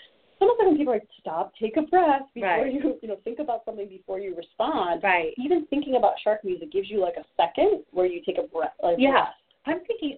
Almost 0.41 0.59
like 0.59 0.67
when 0.69 0.77
people 0.77 0.93
are 0.93 0.97
like, 0.97 1.07
stop, 1.19 1.53
take 1.61 1.77
a 1.77 1.83
breath 1.83 2.23
before 2.33 2.49
Right. 2.49 2.73
you, 2.73 2.97
you 3.01 3.07
know, 3.07 3.17
think 3.23 3.39
about 3.39 3.63
something 3.63 3.87
before 3.87 4.19
you 4.19 4.35
respond. 4.35 5.03
Right. 5.03 5.33
Even 5.37 5.67
thinking 5.67 5.95
about 5.95 6.13
shark 6.23 6.43
music 6.43 6.71
gives 6.71 6.89
you 6.89 6.99
like 6.99 7.15
a 7.15 7.25
second 7.37 7.83
where 7.91 8.07
you 8.07 8.21
take 8.25 8.39
a 8.39 8.47
breath. 8.47 8.73
Like, 8.81 8.97
Yeah. 8.97 9.27
I'm 9.67 9.81
thinking 9.85 10.17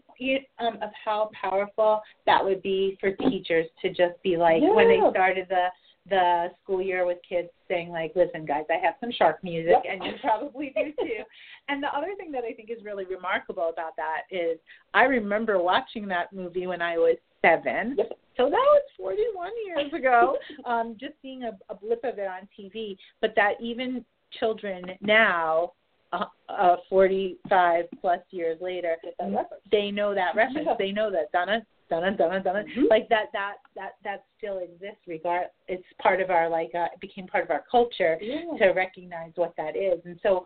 um, 0.60 0.76
of 0.82 0.90
how 1.04 1.30
powerful 1.40 2.02
that 2.26 2.44
would 2.44 2.62
be 2.62 2.98
for 3.02 3.12
teachers 3.12 3.66
to 3.82 3.90
just 3.90 4.22
be 4.24 4.38
like 4.38 4.62
when 4.62 4.88
they 4.88 5.02
started 5.12 5.48
the 5.50 5.68
the 6.10 6.48
school 6.62 6.82
year 6.82 7.06
with 7.06 7.18
kids 7.28 7.50
saying 7.70 7.89
like, 7.89 8.13
"Listen, 8.16 8.46
guys, 8.46 8.66
I 8.70 8.84
have 8.86 8.96
some 9.00 9.12
shark 9.12 9.44
music, 9.44 9.76
Yep. 9.84 9.84
and 9.89 10.04
you 10.04 10.12
probably 10.22 10.74
do 10.76 10.92
too." 11.02 11.24
and 11.70 11.82
the 11.82 11.88
other 11.96 12.13
thing 12.18 12.32
that 12.34 12.44
I 12.44 12.54
think 12.54 12.70
is 12.70 12.84
really 12.84 13.06
remarkable 13.06 13.70
about 13.70 13.96
that 13.96 14.22
is 14.30 14.60
I 14.94 15.04
remember 15.04 15.62
watching 15.62 16.08
that 16.10 16.34
movie 16.34 16.68
when 16.68 16.82
I 16.82 16.98
was 16.98 17.16
seven. 17.42 17.96
Yep. 17.98 18.18
So 18.36 18.46
that 18.46 18.52
was 18.52 18.82
41 18.98 19.52
years 19.66 19.94
ago. 19.94 20.38
um, 20.66 20.98
just 21.00 21.13
seeing 21.22 21.44
a, 21.44 21.52
a 21.70 21.76
blip 21.76 22.04
of 22.04 22.18
it 22.18 22.28
on 22.28 22.48
TV, 22.60 22.98
but 23.22 23.34
that 23.36 23.54
even 23.62 24.04
children 24.39 24.84
now, 25.02 25.74
uh, 26.13 26.26
uh, 26.50 26.78
45 26.89 27.86
plus 28.02 28.20
years 28.32 28.58
later, 28.60 28.96
Get 29.04 29.13
that 29.20 29.26
reference. 29.32 29.63
they 29.72 29.92
know 29.92 30.16
that 30.16 30.36
reference. 30.36 30.66
Yeah. 30.68 30.76
They 30.80 30.92
know 30.92 31.12
that 31.12 31.32
donna 31.32 31.63
donna 31.93 32.12
donna 32.17 32.39
donna 32.41 32.63
Mhm. 32.63 32.89
like 32.89 33.08
that 33.10 33.32
that 33.34 33.56
that 33.75 33.93
that 34.03 34.25
still 34.38 34.60
exists. 34.60 35.06
Regard 35.08 35.47
it's 35.67 35.86
part 36.01 36.21
of 36.21 36.29
our 36.29 36.49
like 36.49 36.73
uh, 36.75 36.88
it 36.93 36.99
became 36.99 37.27
part 37.27 37.43
of 37.43 37.51
our 37.51 37.63
culture 37.69 38.17
Yeah. 38.21 38.58
to 38.60 38.65
recognize 38.71 39.32
what 39.36 39.56
that 39.58 39.75
is. 39.75 39.99
And 40.06 40.19
so 40.21 40.45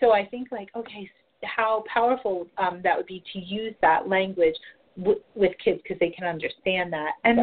so 0.00 0.12
I 0.12 0.24
think 0.26 0.50
like 0.52 0.70
okay, 0.74 1.10
how 1.44 1.84
powerful 1.92 2.46
um, 2.58 2.80
that 2.82 2.96
would 2.96 3.06
be 3.06 3.22
to 3.32 3.38
use 3.38 3.74
that 3.80 4.08
language 4.08 4.56
w- 4.98 5.20
with 5.34 5.52
kids 5.64 5.80
because 5.82 5.98
they 5.98 6.10
can 6.10 6.24
understand 6.26 6.92
that 6.92 7.12
and 7.24 7.38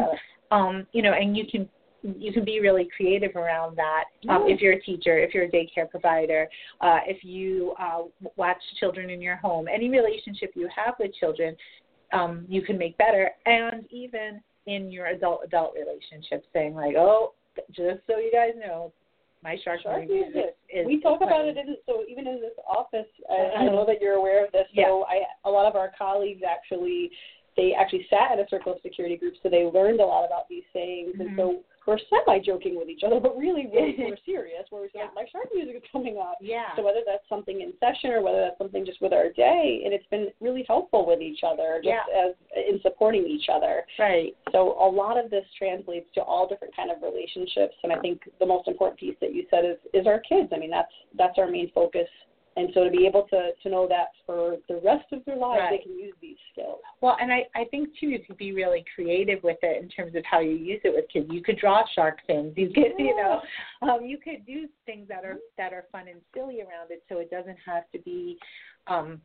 um 0.50 0.86
you 0.92 1.02
know 1.02 1.12
and 1.12 1.36
you 1.36 1.44
can 1.50 1.68
you 2.02 2.32
can 2.32 2.44
be 2.44 2.60
really 2.60 2.88
creative 2.96 3.34
around 3.34 3.74
that 3.76 4.04
um, 4.28 4.46
Yeah. 4.46 4.54
if 4.54 4.60
you're 4.60 4.74
a 4.74 4.80
teacher 4.80 5.18
if 5.18 5.34
you're 5.34 5.44
a 5.44 5.50
daycare 5.50 5.88
provider 5.90 6.46
uh, 6.80 7.00
if 7.06 7.24
you 7.24 7.74
uh, 7.80 8.02
watch 8.36 8.62
children 8.78 9.10
in 9.10 9.20
your 9.22 9.36
home 9.36 9.66
any 9.66 9.88
relationship 9.88 10.50
you 10.54 10.68
have 10.68 10.94
with 11.00 11.12
children 11.14 11.56
um, 12.12 12.44
you 12.48 12.62
can 12.62 12.78
make 12.78 12.96
better 12.98 13.30
and 13.46 13.84
even 13.90 14.40
in 14.66 14.90
your 14.90 15.06
adult 15.06 15.42
adult 15.44 15.74
relationship, 15.74 16.44
saying 16.52 16.74
like 16.74 16.94
oh 16.96 17.34
just 17.72 18.00
so 18.06 18.18
you 18.18 18.30
guys 18.32 18.50
know 18.58 18.92
my 19.42 19.56
shark, 19.64 19.80
Shark 19.82 20.08
music. 20.08 20.56
is 20.72 20.86
we 20.86 21.00
talk 21.00 21.20
about 21.22 21.44
it 21.46 21.56
in 21.56 21.76
so 21.86 22.02
even 22.08 22.26
in 22.26 22.40
this 22.40 22.52
office 22.68 23.06
I, 23.30 23.34
I 23.34 23.36
Uh-huh. 23.36 23.64
know 23.66 23.86
that 23.86 24.00
you're 24.00 24.14
aware 24.14 24.44
of 24.44 24.52
this 24.52 24.66
so 24.74 24.80
Yeah. 24.80 25.04
i 25.08 25.22
a 25.48 25.50
lot 25.50 25.66
of 25.66 25.76
our 25.76 25.92
colleagues 25.96 26.42
actually 26.42 27.10
they 27.56 27.72
actually 27.72 28.06
sat 28.10 28.32
in 28.32 28.40
a 28.40 28.48
circle 28.48 28.72
of 28.74 28.78
security 28.82 29.16
group 29.16 29.34
so 29.42 29.48
they 29.48 29.64
learned 29.64 30.00
a 30.00 30.04
lot 30.04 30.24
about 30.26 30.48
these 30.48 30.64
sayings 30.72 31.14
and 31.20 31.30
Mhm. 31.30 31.36
so 31.36 31.64
we're 31.86 31.98
semi 32.10 32.38
joking 32.38 32.76
with 32.76 32.88
each 32.88 33.02
other 33.04 33.20
but 33.20 33.36
really 33.36 33.68
we're, 33.72 33.92
we're 33.98 34.16
serious 34.24 34.64
where 34.70 34.82
we're 34.82 34.90
saying 34.94 35.06
Yeah. 35.14 35.14
my 35.22 35.24
shark 35.30 35.48
music 35.54 35.76
is 35.76 35.82
coming 35.90 36.18
up 36.18 36.36
yeah 36.40 36.74
so 36.76 36.82
whether 36.82 37.00
that's 37.06 37.26
something 37.28 37.60
in 37.60 37.72
session 37.80 38.10
or 38.10 38.22
whether 38.22 38.40
that's 38.40 38.58
something 38.58 38.84
just 38.84 39.00
with 39.00 39.12
our 39.12 39.30
day 39.32 39.82
and 39.84 39.92
it's 39.94 40.06
been 40.10 40.28
really 40.40 40.64
helpful 40.66 41.06
with 41.06 41.20
each 41.20 41.40
other 41.46 41.80
just 41.82 41.94
Yeah. 42.10 42.28
as 42.28 42.34
in 42.56 42.80
supporting 42.82 43.26
each 43.26 43.48
other 43.52 43.84
right 43.98 44.34
so 44.52 44.76
a 44.80 44.88
lot 44.88 45.22
of 45.22 45.30
this 45.30 45.44
translates 45.58 46.08
to 46.14 46.20
all 46.22 46.48
different 46.48 46.74
kind 46.74 46.90
of 46.90 47.02
relationships, 47.02 47.74
and 47.82 47.92
I 47.92 47.98
think 48.00 48.22
the 48.38 48.46
most 48.46 48.68
important 48.68 48.98
piece 48.98 49.16
that 49.20 49.34
you 49.34 49.44
said 49.50 49.64
is 49.64 49.76
is 49.92 50.06
our 50.06 50.20
kids. 50.20 50.50
I 50.54 50.58
mean, 50.58 50.70
that's 50.70 50.92
that's 51.16 51.38
our 51.38 51.50
main 51.50 51.70
focus, 51.74 52.08
and 52.56 52.70
so 52.72 52.84
to 52.84 52.90
be 52.90 53.06
able 53.06 53.26
to 53.28 53.50
to 53.62 53.68
know 53.68 53.86
that 53.86 54.08
for 54.24 54.56
the 54.68 54.80
rest 54.82 55.06
of 55.12 55.24
their 55.24 55.36
lives 55.36 55.60
Right. 55.60 55.78
they 55.78 55.82
can 55.84 55.98
use 55.98 56.14
these 56.20 56.36
skills. 56.52 56.80
Well, 57.00 57.16
and 57.20 57.32
I, 57.32 57.44
I 57.54 57.64
think 57.70 57.90
too, 57.98 58.08
you 58.08 58.18
could 58.18 58.36
be 58.36 58.52
really 58.52 58.84
creative 58.94 59.42
with 59.42 59.58
it 59.62 59.82
in 59.82 59.88
terms 59.88 60.14
of 60.14 60.24
how 60.24 60.40
you 60.40 60.52
use 60.52 60.80
it 60.84 60.94
with 60.94 61.04
kids. 61.12 61.26
You 61.30 61.42
could 61.42 61.58
draw 61.58 61.82
shark 61.94 62.18
fins. 62.26 62.54
You 62.56 62.70
could, 62.70 62.92
you 62.98 63.16
know, 63.16 63.40
um, 63.82 64.04
you 64.04 64.18
could 64.18 64.44
do 64.46 64.66
things 64.86 65.06
that 65.08 65.24
are 65.24 65.38
that 65.56 65.72
are 65.72 65.84
fun 65.92 66.08
and 66.08 66.20
silly 66.34 66.60
around 66.60 66.90
it, 66.90 67.02
so 67.08 67.18
it 67.18 67.30
doesn't 67.30 67.58
have 67.64 67.84
to 67.92 67.98
be 68.00 68.38
um, 68.86 69.20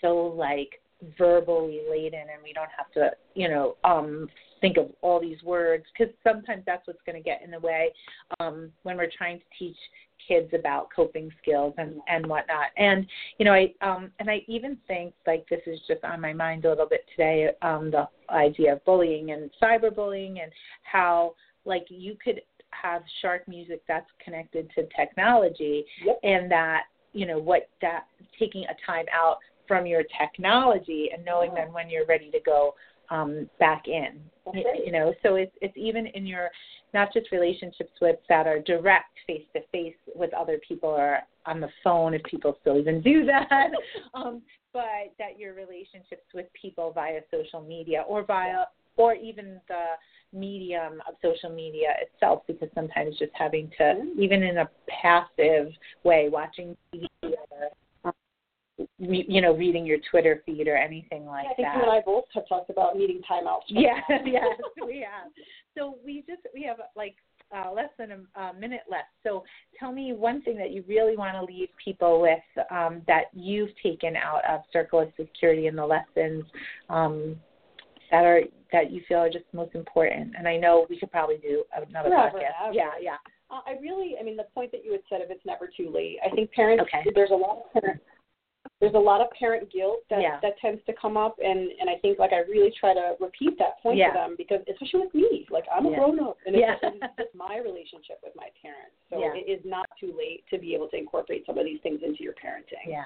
so 0.00 0.34
like 0.36 0.80
verbally 1.18 1.80
laden, 1.90 2.20
and 2.20 2.42
we 2.42 2.52
don't 2.52 2.70
have 2.76 2.90
to, 2.92 3.10
you 3.34 3.48
know, 3.48 3.76
um, 3.84 4.28
think 4.60 4.76
of 4.76 4.90
all 5.00 5.20
these 5.20 5.42
words 5.42 5.84
because 5.96 6.12
sometimes 6.22 6.62
that's 6.66 6.86
what's 6.86 7.00
going 7.06 7.16
to 7.16 7.22
get 7.22 7.40
in 7.42 7.50
the 7.50 7.60
way 7.60 7.90
um, 8.40 8.70
when 8.82 8.96
we're 8.96 9.10
trying 9.16 9.38
to 9.38 9.44
teach 9.58 9.76
kids 10.28 10.50
about 10.52 10.88
coping 10.94 11.30
skills 11.40 11.74
and 11.78 11.94
and 12.08 12.26
whatnot. 12.26 12.66
And 12.76 13.06
you 13.38 13.44
know, 13.44 13.52
I 13.54 13.72
um 13.80 14.10
and 14.18 14.30
I 14.30 14.42
even 14.48 14.76
think 14.86 15.14
like 15.26 15.48
this 15.48 15.62
is 15.66 15.80
just 15.88 16.04
on 16.04 16.20
my 16.20 16.32
mind 16.32 16.64
a 16.64 16.68
little 16.68 16.86
bit 16.86 17.04
today, 17.16 17.50
um, 17.62 17.90
the 17.90 18.06
idea 18.28 18.74
of 18.74 18.84
bullying 18.84 19.30
and 19.32 19.50
cyberbullying 19.62 20.42
and 20.42 20.52
how 20.82 21.34
like 21.64 21.86
you 21.88 22.16
could 22.22 22.42
have 22.70 23.02
shark 23.20 23.46
music 23.48 23.82
that's 23.88 24.08
connected 24.24 24.70
to 24.74 24.86
technology 24.96 25.84
Yep. 26.04 26.20
and 26.22 26.50
that, 26.50 26.84
you 27.12 27.26
know, 27.26 27.38
what 27.38 27.68
that 27.82 28.04
taking 28.38 28.64
a 28.64 28.86
time 28.86 29.06
out 29.12 29.38
from 29.70 29.86
your 29.86 30.02
technology 30.22 31.10
and 31.12 31.24
knowing 31.24 31.52
then 31.54 31.72
when 31.72 31.88
you're 31.88 32.06
ready 32.14 32.28
to 32.32 32.40
go 32.40 32.74
um 33.10 33.48
back 33.58 33.84
in. 33.86 34.20
Right. 34.46 34.64
You 34.84 34.92
know, 34.96 35.14
so 35.22 35.36
it's 35.36 35.56
it's 35.60 35.76
even 35.76 36.06
in 36.08 36.26
your 36.26 36.48
not 36.92 37.12
just 37.12 37.30
relationships 37.30 37.92
with 38.00 38.16
that 38.28 38.46
are 38.48 38.58
direct 38.58 39.14
face 39.26 39.46
to 39.54 39.60
face 39.70 40.00
with 40.14 40.32
other 40.34 40.58
people 40.66 40.88
or 40.88 41.20
on 41.46 41.60
the 41.60 41.68
phone 41.84 42.14
if 42.14 42.22
people 42.24 42.56
still 42.60 42.76
even 42.78 43.00
do 43.00 43.24
that 43.32 43.70
um, 44.14 44.42
but 44.72 45.14
that 45.18 45.38
your 45.38 45.54
relationships 45.54 46.26
with 46.34 46.46
people 46.60 46.92
via 46.92 47.20
social 47.30 47.62
media 47.62 48.04
or 48.08 48.24
via 48.24 48.64
or 48.96 49.14
even 49.14 49.60
the 49.68 49.84
medium 50.32 50.94
of 51.08 51.14
social 51.22 51.50
media 51.50 51.90
itself 52.02 52.42
because 52.46 52.68
sometimes 52.74 53.16
just 53.18 53.32
having 53.34 53.70
to 53.78 53.84
Mm. 53.84 54.18
even 54.18 54.42
in 54.42 54.58
a 54.58 54.68
passive 55.02 55.72
way 56.04 56.28
watching 56.28 56.76
TV 56.92 57.06
or 57.22 57.68
re- 58.98 59.26
you 59.28 59.40
know 59.40 59.54
reading 59.54 59.86
your 59.86 59.98
Twitter 60.10 60.42
feed 60.44 60.68
or 60.68 60.76
anything 60.76 61.26
like 61.26 61.44
that. 61.44 61.52
I 61.52 61.54
think 61.54 61.68
that 61.68 61.76
you 61.76 61.82
and 61.82 61.92
I 61.92 62.00
both 62.04 62.24
have 62.34 62.48
talked 62.48 62.70
about 62.70 62.96
needing 62.96 63.20
timeouts. 63.30 63.60
yeah, 63.68 64.00
yes, 64.08 64.44
we 64.84 65.06
have. 65.08 65.30
So 65.76 65.96
we 66.04 66.24
just 66.26 66.42
we 66.54 66.62
have 66.64 66.78
like 66.96 67.14
uh, 67.54 67.72
less 67.72 67.90
than 67.98 68.26
a, 68.36 68.40
a 68.40 68.54
minute 68.54 68.82
left. 68.90 69.08
So 69.22 69.44
tell 69.78 69.92
me 69.92 70.12
one 70.12 70.42
thing 70.42 70.56
that 70.58 70.70
you 70.70 70.84
really 70.88 71.16
want 71.16 71.34
to 71.34 71.44
leave 71.44 71.68
people 71.82 72.20
with 72.20 72.66
um, 72.70 73.02
that 73.06 73.24
you've 73.32 73.70
taken 73.82 74.16
out 74.16 74.42
of 74.48 74.60
Circle 74.72 75.00
of 75.00 75.08
Security 75.16 75.66
and 75.66 75.76
the 75.76 75.86
lessons 75.86 76.44
um, 76.88 77.36
that 78.10 78.24
are 78.24 78.42
that 78.72 78.90
you 78.92 79.02
feel 79.08 79.18
are 79.18 79.30
just 79.30 79.44
most 79.52 79.74
important. 79.74 80.34
And 80.38 80.46
I 80.46 80.56
know 80.56 80.86
we 80.88 80.98
could 80.98 81.10
probably 81.10 81.38
do 81.38 81.64
another 81.74 82.10
Forever 82.10 82.38
podcast. 82.38 82.66
ever. 82.66 82.74
Yeah, 82.74 82.90
yeah. 83.00 83.16
Uh, 83.50 83.60
I 83.66 83.80
really, 83.80 84.14
I 84.20 84.22
mean, 84.22 84.36
the 84.36 84.46
point 84.54 84.70
that 84.70 84.84
you 84.84 84.92
had 84.92 85.00
said, 85.08 85.20
if 85.22 85.30
it's 85.30 85.44
never 85.44 85.68
too 85.76 85.90
late, 85.92 86.18
I 86.24 86.32
think 86.32 86.52
parents. 86.52 86.84
Okay. 86.84 87.10
There's 87.14 87.32
a 87.32 87.34
lot 87.34 87.64
of 87.74 87.82
parent. 87.82 88.00
There's 88.80 88.94
a 88.94 88.98
lot 88.98 89.20
of 89.20 89.30
parent 89.38 89.70
guilt 89.70 90.00
that 90.08 90.22
Yeah. 90.22 90.40
that 90.40 90.58
tends 90.58 90.82
to 90.86 90.92
come 90.94 91.16
up, 91.16 91.38
and 91.38 91.70
and 91.80 91.90
I 91.90 91.96
think 91.98 92.18
like 92.18 92.32
I 92.32 92.38
really 92.48 92.70
try 92.80 92.94
to 92.94 93.14
repeat 93.20 93.58
that 93.58 93.78
point 93.82 93.98
Yeah. 93.98 94.08
to 94.08 94.14
them 94.14 94.34
because 94.36 94.60
especially 94.68 95.00
with 95.00 95.14
me, 95.14 95.46
like 95.50 95.64
I'm 95.70 95.86
a 95.86 95.90
Yeah. 95.90 95.96
grown 95.98 96.20
up, 96.20 96.38
and 96.46 96.56
it's, 96.56 96.62
Yeah. 96.82 96.90
it's 96.90 97.16
just 97.18 97.34
my 97.34 97.58
relationship 97.58 98.18
with 98.24 98.34
my 98.36 98.48
parents. 98.62 98.96
So 99.10 99.20
it 99.34 99.46
is 99.48 99.62
not 99.64 99.86
too 99.98 100.12
late 100.16 100.44
to 100.50 100.58
be 100.58 100.74
able 100.74 100.88
to 100.88 100.96
incorporate 100.96 101.44
some 101.44 101.58
of 101.58 101.64
these 101.66 101.80
things 101.82 102.02
into 102.02 102.22
your 102.22 102.32
parenting. 102.34 102.86
Yeah. 102.86 103.04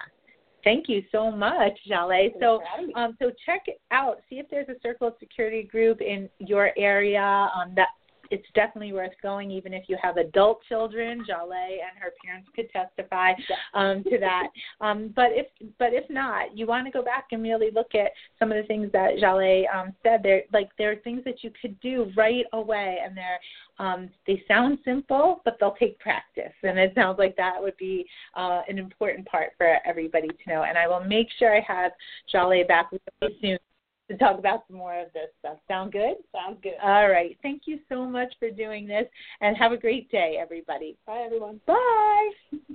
Thank 0.62 0.88
you 0.88 1.02
so 1.12 1.30
much, 1.30 1.78
Jahleh. 1.86 2.32
So, 2.40 2.60
for 2.60 2.64
having 2.64 2.86
me. 2.86 2.94
um, 2.94 3.16
so 3.18 3.30
check 3.44 3.68
it 3.68 3.80
out. 3.90 4.22
See 4.30 4.38
if 4.38 4.48
there's 4.48 4.68
a 4.70 4.78
Circle 4.80 5.08
of 5.08 5.18
Security 5.18 5.62
group 5.62 6.00
in 6.00 6.30
your 6.38 6.72
area. 6.78 7.50
Um, 7.54 7.74
that 7.74 7.88
it's 8.30 8.46
definitely 8.54 8.92
worth 8.92 9.12
going, 9.22 9.50
even 9.50 9.72
if 9.72 9.84
you 9.88 9.96
have 10.02 10.16
adult 10.16 10.60
children. 10.68 11.24
Jahleh 11.28 11.72
and 11.72 11.98
her 11.98 12.12
parents 12.24 12.48
could 12.54 12.70
testify 12.70 13.32
um, 13.74 14.04
to 14.04 14.18
that. 14.18 14.48
Um, 14.80 15.12
but 15.14 15.28
if 15.30 15.46
but 15.78 15.92
if 15.92 16.08
not, 16.10 16.56
you 16.56 16.66
want 16.66 16.86
to 16.86 16.90
go 16.90 17.02
back 17.02 17.26
and 17.32 17.42
really 17.42 17.70
look 17.70 17.94
at 17.94 18.10
some 18.38 18.50
of 18.50 18.56
the 18.56 18.66
things 18.66 18.90
that 18.92 19.16
Jahleh 19.22 19.64
um, 19.74 19.94
said. 20.02 20.20
There, 20.22 20.42
like 20.52 20.70
there 20.76 20.90
are 20.90 20.96
things 20.96 21.22
that 21.24 21.42
you 21.42 21.50
could 21.60 21.78
do 21.80 22.10
right 22.16 22.44
away, 22.52 22.98
and 23.02 23.16
they're 23.16 23.38
um, 23.78 24.10
they 24.26 24.42
sound 24.46 24.78
simple, 24.84 25.40
but 25.44 25.56
they'll 25.58 25.76
take 25.76 25.98
practice. 26.00 26.52
And 26.62 26.78
it 26.78 26.92
sounds 26.94 27.18
like 27.18 27.36
that 27.36 27.60
would 27.60 27.76
be 27.76 28.06
uh, 28.34 28.62
an 28.68 28.78
important 28.78 29.26
part 29.26 29.52
for 29.56 29.78
everybody 29.84 30.28
to 30.28 30.52
know. 30.52 30.64
And 30.64 30.76
I 30.78 30.86
will 30.86 31.04
make 31.04 31.28
sure 31.38 31.54
I 31.54 31.60
have 31.66 31.92
Jahleh 32.32 32.66
back 32.68 32.90
really 32.92 33.36
soon 33.40 33.58
to 34.10 34.16
talk 34.16 34.38
about 34.38 34.64
some 34.68 34.76
more 34.76 35.00
of 35.00 35.12
this 35.12 35.28
stuff. 35.40 35.58
Sound 35.68 35.92
good? 35.92 36.16
Sounds 36.32 36.58
good. 36.62 36.74
All 36.82 37.08
right. 37.08 37.36
Thank 37.42 37.62
you 37.66 37.78
so 37.88 38.04
much 38.06 38.34
for 38.38 38.50
doing 38.50 38.86
this, 38.86 39.06
and 39.40 39.56
have 39.56 39.72
a 39.72 39.76
great 39.76 40.10
day, 40.10 40.38
everybody. 40.40 40.96
Bye, 41.06 41.22
everyone. 41.24 41.60
Bye. 41.66 42.30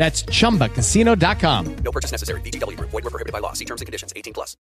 That's 0.00 0.22
chumbacasino.com. 0.22 1.76
No 1.84 1.92
purchase 1.92 2.10
necessary. 2.10 2.40
VGW 2.40 2.78
Group. 2.78 2.88
Void 2.88 3.04
were 3.04 3.10
prohibited 3.10 3.34
by 3.34 3.40
law. 3.40 3.52
See 3.52 3.66
terms 3.66 3.82
and 3.82 3.86
conditions. 3.86 4.14
18 4.16 4.32
plus. 4.32 4.56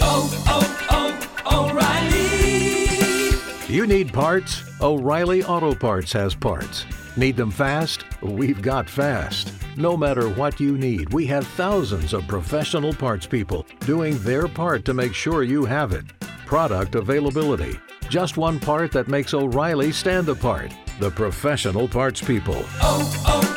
Oh, 0.00 0.28
oh, 0.48 1.28
oh, 1.46 1.70
O'Reilly. 1.70 3.72
You 3.72 3.86
need 3.86 4.12
parts? 4.12 4.64
O'Reilly 4.80 5.44
Auto 5.44 5.72
Parts 5.72 6.12
has 6.14 6.34
parts. 6.34 6.84
Need 7.16 7.36
them 7.36 7.52
fast? 7.52 8.04
We've 8.22 8.60
got 8.60 8.90
fast. 8.90 9.52
No 9.76 9.96
matter 9.96 10.28
what 10.28 10.58
you 10.58 10.76
need, 10.76 11.12
we 11.12 11.26
have 11.26 11.46
thousands 11.46 12.12
of 12.12 12.26
professional 12.26 12.92
parts 12.92 13.24
people 13.24 13.64
doing 13.86 14.18
their 14.18 14.48
part 14.48 14.84
to 14.86 14.94
make 14.94 15.14
sure 15.14 15.44
you 15.44 15.64
have 15.64 15.92
it. 15.92 16.06
Product 16.44 16.96
availability. 16.96 17.78
Just 18.08 18.36
one 18.36 18.58
part 18.58 18.90
that 18.90 19.06
makes 19.06 19.32
O'Reilly 19.32 19.92
stand 19.92 20.28
apart. 20.28 20.74
The 20.98 21.12
professional 21.12 21.86
parts 21.86 22.20
people. 22.20 22.64
Oh, 22.80 23.08
oh, 23.28 23.51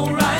O'Reilly 0.00 0.39